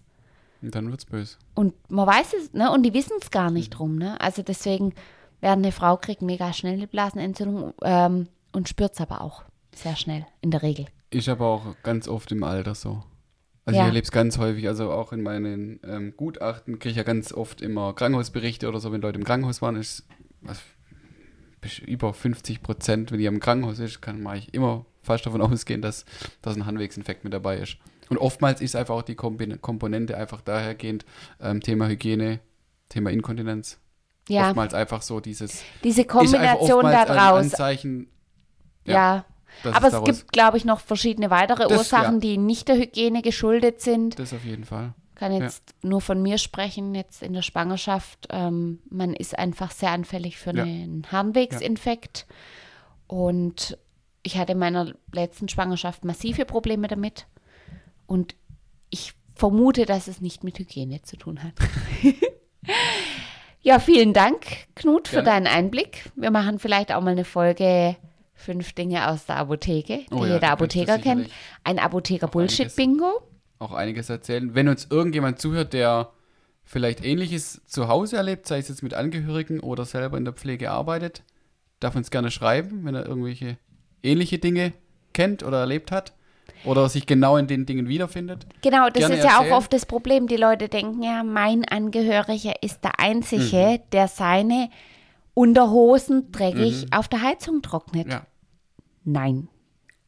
Mhm. 0.62 0.66
Und 0.66 0.76
dann 0.76 0.90
wird 0.90 1.00
es 1.00 1.06
böse. 1.06 1.38
Und 1.56 1.74
man 1.90 2.08
weiß 2.08 2.34
es, 2.34 2.54
ne? 2.54 2.72
Und 2.72 2.84
die 2.84 2.94
wissen 2.94 3.18
es 3.22 3.32
gar 3.32 3.50
nicht 3.50 3.74
mhm. 3.74 3.78
drum, 3.78 3.96
ne? 3.98 4.20
Also 4.20 4.44
deswegen 4.44 4.94
werden 5.40 5.64
eine 5.64 5.72
Frau 5.72 5.98
kriegt 5.98 6.22
mega 6.22 6.54
schnell 6.54 6.74
eine 6.74 6.88
Blasenentzündung 6.88 7.74
ähm, 7.82 8.28
und 8.52 8.70
spürt 8.70 8.94
es 8.94 9.02
aber 9.02 9.22
auch 9.22 9.44
sehr 9.74 9.96
schnell, 9.96 10.26
in 10.42 10.52
der 10.52 10.62
Regel. 10.62 10.86
Ich 11.10 11.30
aber 11.30 11.48
auch 11.48 11.76
ganz 11.84 12.08
oft 12.08 12.32
im 12.32 12.44
Alter 12.44 12.76
so. 12.76 13.04
Also 13.66 13.78
ja. 13.78 13.84
ich 13.84 13.90
erlebe 13.90 14.04
es 14.04 14.12
ganz 14.12 14.38
häufig, 14.38 14.68
also 14.68 14.92
auch 14.92 15.14
in 15.14 15.22
meinen 15.22 15.80
ähm, 15.84 16.14
Gutachten 16.18 16.80
kriege 16.80 16.92
ich 16.92 16.98
ja 16.98 17.04
ganz 17.04 17.32
oft 17.32 17.62
immer 17.62 17.94
Krankenhausberichte 17.94 18.68
oder 18.68 18.80
so, 18.80 18.92
wenn 18.92 19.02
Leute 19.02 19.20
im 19.20 19.26
Krankenhaus 19.26 19.62
waren, 19.62 19.76
ist 19.76 20.08
was, 20.42 20.62
über 21.86 22.14
50 22.14 22.64
Prozent, 22.64 23.12
wenn 23.12 23.20
die 23.20 23.26
im 23.26 23.40
Krankenhaus 23.40 23.78
ist, 23.78 24.02
kann 24.02 24.22
man 24.24 24.38
ich 24.38 24.54
immer 24.54 24.86
fast 25.04 25.26
davon 25.26 25.42
ausgehen, 25.42 25.82
dass, 25.82 26.06
dass 26.42 26.56
ein 26.56 26.66
Handwegsinfekt 26.66 27.24
mit 27.24 27.34
dabei 27.34 27.58
ist. 27.58 27.78
Und 28.10 28.18
oftmals 28.18 28.62
ist 28.62 28.76
einfach 28.76 28.96
auch 28.96 29.04
die 29.04 29.16
Komponente 29.16 30.18
einfach 30.18 30.42
dahergehend 30.42 31.06
ähm, 31.40 31.62
Thema 31.62 31.88
Hygiene, 31.88 32.40
Thema 32.90 33.12
Inkontinenz. 33.12 33.80
Ja. 34.28 34.50
Oftmals 34.50 34.74
einfach 34.74 35.02
so 35.02 35.20
dieses. 35.20 35.64
Diese 35.84 36.04
Kombination 36.04 36.84
da 36.84 37.06
draus. 37.06 37.44
Anzeichen, 37.44 38.08
ja. 38.86 38.94
ja. 38.94 39.26
Das 39.64 39.76
Aber 39.76 39.88
es 39.88 40.04
gibt, 40.04 40.32
glaube 40.32 40.58
ich, 40.58 40.66
noch 40.66 40.80
verschiedene 40.80 41.30
weitere 41.30 41.68
das, 41.68 41.78
Ursachen, 41.78 42.16
ja. 42.16 42.20
die 42.20 42.38
nicht 42.38 42.68
der 42.68 42.78
Hygiene 42.78 43.22
geschuldet 43.22 43.82
sind. 43.82 44.18
Das 44.20 44.34
auf 44.34 44.44
jeden 44.44 44.66
Fall. 44.66 44.94
Ich 45.14 45.16
kann 45.20 45.34
jetzt 45.34 45.74
ja. 45.84 45.90
nur 45.90 46.02
von 46.02 46.22
mir 46.22 46.38
sprechen, 46.38 46.96
jetzt 46.96 47.22
in 47.22 47.34
der 47.34 47.44
Schwangerschaft. 47.44 48.28
Ähm, 48.32 48.80
man 48.90 49.14
ist 49.14 49.38
einfach 49.38 49.72
sehr 49.72 49.92
anfällig 49.92 50.38
für 50.38 50.56
ja. 50.56 50.64
einen 50.64 51.06
Harnwegsinfekt. 51.12 52.26
Und 53.08 53.78
ich 54.24 54.38
hatte 54.38 54.54
in 54.54 54.60
meiner 54.60 54.94
letzten 55.12 55.48
Schwangerschaft 55.48 56.06
massive 56.06 56.46
Probleme 56.46 56.88
damit. 56.88 57.28
Und 58.08 58.36
ich 58.90 59.14
vermute, 59.36 59.86
dass 59.86 60.08
es 60.08 60.22
nicht 60.22 60.44
mit 60.44 60.60
Hygiene 60.60 61.02
zu 61.02 61.18
tun 61.18 61.44
hat. 61.44 61.54
ja, 63.62 63.80
vielen 63.80 64.14
Dank, 64.14 64.46
Knut, 64.76 65.08
für 65.08 65.24
deinen 65.24 65.48
Einblick. 65.48 66.12
Wir 66.16 66.32
machen 66.32 66.60
vielleicht 66.60 66.92
auch 66.92 67.02
mal 67.02 67.12
eine 67.12 67.26
Folge 67.26 67.96
Fünf 68.42 68.74
Dinge 68.74 69.08
aus 69.08 69.26
der 69.26 69.38
Apotheke, 69.38 70.00
die 70.10 70.14
oh 70.14 70.26
ja, 70.26 70.36
jeder 70.36 70.50
Apotheker 70.50 70.98
kennt. 70.98 71.30
Ein 71.64 71.80
Apotheker-Bullshit-Bingo. 71.80 73.22
Auch 73.60 73.74
einiges 73.74 74.10
erzählen. 74.10 74.56
Wenn 74.56 74.68
uns 74.68 74.88
irgendjemand 74.90 75.40
zuhört, 75.40 75.74
der 75.74 76.12
vielleicht 76.64 77.04
Ähnliches 77.06 77.62
zu 77.66 77.88
Hause 77.88 78.18
erlebt, 78.18 78.48
sei 78.48 78.58
es 78.58 78.70
jetzt 78.70 78.82
mit 78.82 78.94
Angehörigen 78.94 79.60
oder 79.60 79.86
selber 79.86 80.18
in 80.18 80.26
der 80.26 80.34
Pflege 80.34 80.72
arbeitet, 80.72 81.24
darf 81.80 81.96
uns 81.96 82.10
gerne 82.12 82.32
schreiben, 82.32 82.86
wenn 82.86 82.96
er 82.96 83.06
irgendwelche 83.06 83.58
ähnliche 84.04 84.40
Dinge 84.40 84.74
kennt 85.14 85.44
oder 85.44 85.60
erlebt 85.60 85.92
hat 85.92 86.14
oder 86.64 86.90
sich 86.90 87.06
genau 87.06 87.38
in 87.38 87.48
den 87.48 87.66
Dingen 87.66 87.88
wiederfindet. 87.88 88.46
Genau, 88.62 88.88
das 88.88 89.00
Gerne 89.00 89.16
ist 89.16 89.24
ja 89.24 89.32
erzählen. 89.32 89.54
auch 89.54 89.58
oft 89.58 89.74
das 89.74 89.86
Problem. 89.86 90.28
Die 90.28 90.38
Leute 90.38 90.70
denken 90.70 91.04
ja, 91.04 91.24
mein 91.24 91.66
Angehöriger 91.66 92.54
ist 92.62 92.84
der 92.84 93.00
Einzige, 93.00 93.80
mhm. 93.80 93.90
der 93.92 94.08
seine 94.08 94.70
Unterhosen 95.34 96.32
dreckig 96.32 96.86
mhm. 96.86 96.94
auf 96.94 97.08
der 97.08 97.22
Heizung 97.22 97.62
trocknet. 97.62 98.12
Ja. 98.12 98.26
Nein. 99.04 99.48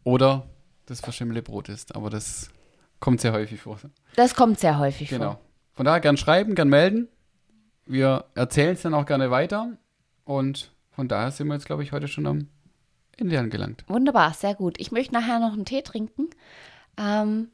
Oder 0.04 0.48
das 0.86 1.00
verschimmelte 1.02 1.42
Brot 1.42 1.70
ist. 1.70 1.96
Aber 1.96 2.10
das 2.10 2.50
kommt 3.00 3.22
sehr 3.22 3.34
häufig 3.34 3.62
vor. 3.62 3.80
Das 4.16 4.36
kommt 4.36 4.60
sehr 4.60 4.78
häufig 4.80 5.10
Genau. 5.10 5.32
vor. 5.34 5.42
Von 5.74 5.86
daher 5.86 6.00
gern 6.02 6.18
schreiben, 6.18 6.56
gern 6.56 6.70
melden. 6.70 7.08
Wir 7.86 8.26
erzählen 8.36 8.74
es 8.76 8.82
dann 8.84 8.94
auch 8.94 9.06
gerne 9.06 9.32
weiter. 9.32 9.78
Und 10.26 10.72
von 10.92 11.08
daher 11.08 11.32
sind 11.32 11.48
wir 11.48 11.56
jetzt, 11.56 11.66
glaube 11.66 11.84
ich, 11.84 11.92
heute 11.92 12.08
schon 12.08 12.28
am 12.28 12.48
Ende 13.18 13.40
angelangt. 13.40 13.84
Wunderbar, 13.88 14.34
sehr 14.34 14.56
gut. 14.56 14.80
Ich 14.80 14.92
möchte 14.92 15.14
nachher 15.14 15.40
noch 15.40 15.54
einen 15.54 15.66
Tee 15.66 15.82
trinken. 15.82 16.30
Ähm, 16.98 17.50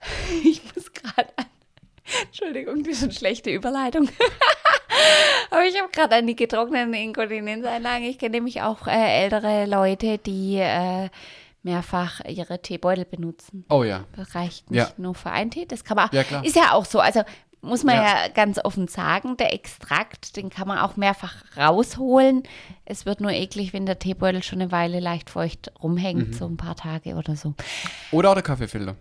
ich 0.44 0.62
muss 0.74 0.92
gerade 0.92 1.28
an. 1.36 1.46
Entschuldigung, 2.26 2.82
das 2.84 2.98
ist 2.98 3.02
eine 3.04 3.12
schlechte 3.12 3.50
Überleitung. 3.50 4.08
Aber 5.50 5.64
ich 5.64 5.78
habe 5.80 5.90
gerade 5.92 6.16
an 6.16 6.26
die 6.26 6.36
getrockneten 6.36 6.94
Inkontinenzeinlagen. 6.94 8.04
Ich 8.08 8.18
kenne 8.18 8.32
nämlich 8.32 8.62
auch 8.62 8.86
äh, 8.86 9.22
ältere 9.24 9.66
Leute, 9.66 10.18
die 10.18 10.56
äh, 10.58 11.08
mehrfach 11.62 12.20
ihre 12.26 12.60
Teebeutel 12.60 13.04
benutzen. 13.04 13.64
Oh 13.70 13.84
ja. 13.84 14.04
Das 14.16 14.34
reicht 14.34 14.70
nicht 14.70 14.78
Ja. 14.80 14.92
nur 14.96 15.14
für 15.14 15.30
einen 15.30 15.50
Tee. 15.50 15.66
Das 15.66 15.84
kann 15.84 15.96
man. 15.96 16.08
Ja, 16.12 16.22
klar. 16.24 16.44
Ist 16.44 16.56
ja 16.56 16.72
auch 16.72 16.84
so. 16.84 17.00
Also 17.00 17.22
muss 17.62 17.82
man 17.84 17.96
Ja. 17.96 18.02
ja. 18.04 18.28
ganz 18.28 18.58
offen 18.62 18.88
sagen, 18.88 19.38
der 19.38 19.54
Extrakt, 19.54 20.36
den 20.36 20.50
kann 20.50 20.68
man 20.68 20.78
auch 20.78 20.96
mehrfach 20.96 21.34
rausholen. 21.56 22.42
Es 22.84 23.06
wird 23.06 23.20
nur 23.22 23.30
eklig, 23.30 23.72
wenn 23.72 23.86
der 23.86 23.98
Teebeutel 23.98 24.42
schon 24.42 24.60
eine 24.60 24.70
Weile 24.72 25.00
leicht 25.00 25.30
feucht 25.30 25.72
rumhängt, 25.82 26.28
Mhm. 26.28 26.32
so 26.34 26.46
ein 26.46 26.58
paar 26.58 26.76
Tage 26.76 27.14
oder 27.14 27.36
so. 27.36 27.54
Oder 28.12 28.30
auch 28.30 28.34
der 28.34 28.42
Kaffeefilter. 28.42 28.96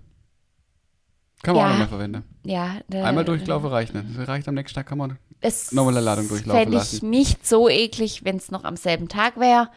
Kann 1.43 1.55
man 1.55 1.61
Ja. 1.61 1.67
auch 1.67 1.71
nochmal 1.71 1.87
verwenden. 1.89 2.23
Ja, 2.45 2.75
der, 2.87 3.05
Einmal 3.05 3.25
durchlaufen 3.25 3.67
reicht 3.69 3.93
nicht. 3.93 4.17
Das 4.17 4.27
reicht 4.29 4.47
am 4.47 4.55
nächsten 4.55 4.75
Tag, 4.75 4.85
kann 4.87 4.97
man. 4.97 5.17
Es 5.43 5.71
nochmal 5.71 5.95
eine 5.95 6.05
Ladung 6.05 6.27
durchlaufen 6.27 6.61
fände 6.61 6.77
ich 6.77 6.93
lassen. 6.93 7.09
nicht 7.09 7.45
so 7.45 7.69
eklig, 7.69 8.23
wenn 8.23 8.37
es 8.37 8.51
noch 8.51 8.63
am 8.63 8.77
selben 8.77 9.07
Tag 9.07 9.39
wäre. 9.39 9.69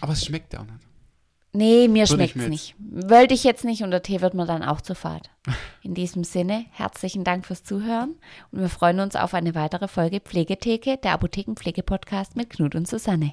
Aber 0.00 0.12
es 0.12 0.24
schmeckt 0.24 0.52
ja 0.52 0.60
auch 0.60 0.64
nicht. 0.64 0.86
Nee, 1.52 1.88
mir 1.88 2.06
schmeckt 2.06 2.36
es 2.36 2.48
nicht. 2.48 2.74
Wollte 2.78 3.32
ich 3.32 3.42
jetzt 3.42 3.64
nicht 3.64 3.82
und 3.82 3.90
der 3.90 4.02
Tee 4.02 4.20
wird 4.20 4.34
mir 4.34 4.44
dann 4.44 4.62
auch 4.62 4.82
zu 4.82 4.94
fad. 4.94 5.30
In 5.82 5.94
diesem 5.94 6.22
Sinne, 6.22 6.66
herzlichen 6.72 7.24
Dank 7.24 7.46
fürs 7.46 7.64
Zuhören 7.64 8.16
und 8.52 8.60
wir 8.60 8.68
freuen 8.68 9.00
uns 9.00 9.16
auf 9.16 9.32
eine 9.32 9.54
weitere 9.54 9.88
Folge 9.88 10.20
Pflegetheke, 10.20 10.98
der 10.98 11.12
Apothekenpflege-Podcast 11.12 12.36
mit 12.36 12.50
Knut 12.50 12.74
und 12.74 12.86
Susanne. 12.86 13.32